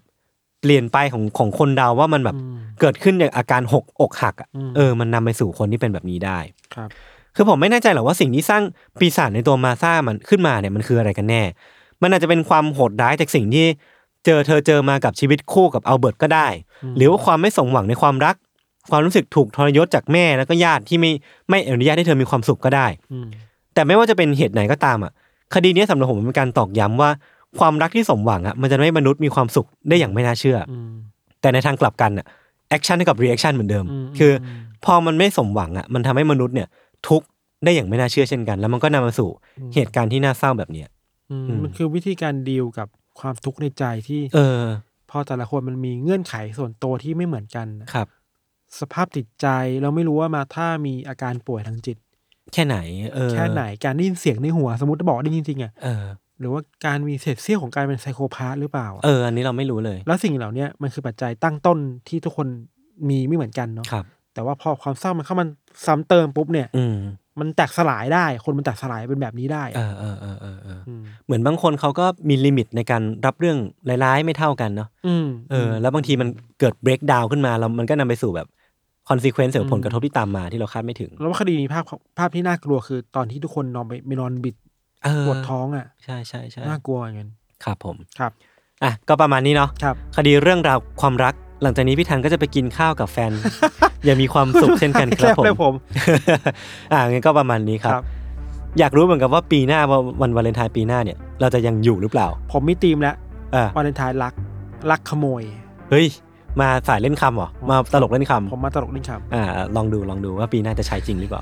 [0.62, 6.39] เปลี่ยนไปของของคนเราว่ามันแบบอืมเกิดขึ้นจากอาการหกอกหักอะอืมเออ มันนำไปสู่คนที่เป็นแบบนี้ได้
[6.76, 6.89] ครับ
[7.36, 8.64] คือผมไม่แน่ใจหรอกว่าสิ่งที่สร้าง
[8.99, 11.43] ปีศาจในตัวมาซ่ามันขึ้นมาเนี่ยมันคืออะไรกันแน่
[12.01, 13.66] มันอาจจะเป็นความโหดร้ายจากสิ่งที่
[14.26, 16.47] เจอเธอเจอมากับชีวิตคู่กับอัลเบิร์ตก็ได้
[16.97, 18.36] หรือว่าความไม่สมหวังในความรัก
[18.89, 21.11] ความรู้สึกถูกทรยศจากแม่แล้วก็ญาติที่ไม่
[21.49, 23.28] ไม่อนุญาตให้เธอมีความสุขก็ได้อืม
[23.74, 25.11] แต่ไม่ว่าจะเป็นเหตุไหนก็ตามอะ
[25.53, 27.09] คดีเนี้ยสำหรับผมมันเป็นการตอกย้ำว่า
[27.59, 30.89] ความรักที่สมหวังอะมันจะทำให้มนุษย์มีความสุขได้อย่างไม่น่าเชื่อออืม
[31.41, 32.26] แต่ในทางกลับกันอะ
[32.70, 36.67] action กับ reaction เหมือนเดิมอืมคืออมพอมันไม่สมหวังอะมันทำให้มนุษย์เนี่ย
[37.07, 37.28] ทุกข์
[37.63, 39.30] ได้อย่างไม่น่าเชื่อเช่นกัน แล้วมันก็นำมาสู่
[39.74, 40.88] เหตุการณ์ที่น่าเศร้าแบบเนี้ย
[41.32, 42.88] อืมอืมมันคือวิธีการดีลกับ
[43.20, 44.64] ความทุกข์ในใจที่ เออ
[45.09, 48.07] พอแต่ละคนมันมีเงื่อนไขส่วนตัวที่ไม่เหมือนกันครับ
[48.80, 49.47] สภาพจิตใจ
[49.82, 51.97] เราไม่รู้ว่ามาถ้ามีอาการป่วยทางจิต
[52.53, 52.78] แค่ไหน
[53.16, 56.05] เออ แค่ไหนการได้ยินเสียงในหัว สมมติบอกได้ยินจริงๆอะเออ
[56.39, 62.47] หรือว่าการมีเศษเสี้ยวของการเป็นไซโคพาธหรือเปล่าอะเอออันนี้เราไม่รู้เลย แล้วสิ่งเหล่าเนี้ยมันคือปัจจัยตั้งต้นที่ทุกคน
[63.09, 65.50] มีไม่เหมือนกันเนาะครับ แต่ว่าพอความเศร้ามันเข้ามัน
[65.86, 66.98] ซ้ำเติมปุ๊บเนี่ย อืม
[67.40, 73.58] มันแตกสลายได้ คนมันแตกสลายเป็นแบบนี้ได้เออะอเออเออเออเออมเหมือนบางคนเขาก็มีลิมิตในการรับเรื่อง
[74.04, 76.30] ร้ายๆไม่เท่ากันเนาะอืมเออแล้วบางทีมัน
[76.60, 78.48] เกิด break down ขึ้นมาแล้วมันก็นำไปสู่แบบ
[79.10, 81.84] consequence หรือผลกระทบที่ตามมาที่เราคาดไม่ถึง แล้วว่าคดีนี้ภาพ
[82.18, 84.56] ภาพที่น่ากลัวคือ ตอนที่ทุกคนนอนไปไปนอนบิด
[85.04, 87.32] เออปวดท้องอะใช่ใช่ใช่น่ากลัวอย่างนั้น
[87.64, 88.32] ครับผม ครับ
[88.84, 93.32] อะก็ประมาณนี้เนาะครับ คดีเรื่องราวความรัก หลังจากนี้พี่ทันก็จะไปกินข้าวกับแฟน
[94.05, 95.74] อย่ามีความสุขเช่นกันครับผมแล้วผม
[96.91, 98.05] อ่างั้นก็ประมาณนี้ครับครับ
[98.80, 103.16] อยากรู้เหมือนกันว่าปีหน้าว่าวันวาเลนไทน์ปีหน้าเนี่ย เราจะยังอยู่หรือเปล่า ผมมีธีมแล้ว
[103.55, 104.34] อ่าวาเลนไทน์รัก
[104.91, 105.43] รักขโมย
[105.89, 106.07] เฮ้ย
[106.61, 109.43] มาสายเล่นคำเหรอ มาตลกเล่นคำผมมาตลกนิ่งครับอ่า
[109.76, 111.41] ลองดู ลองดูว่าปีหน้าจะใช้จริงหรือเปล่า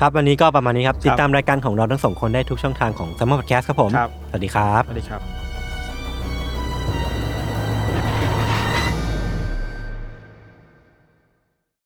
[0.00, 5.47] ครับ วันนี้ก็ประมาณนี้ครับ ติดตามรายการของเราทั้งสองคนได้ทุกช่องทางของ s ัมมอร์พอดแคสต์ครับผมครับสวัสดีครับ สวัสดีครับ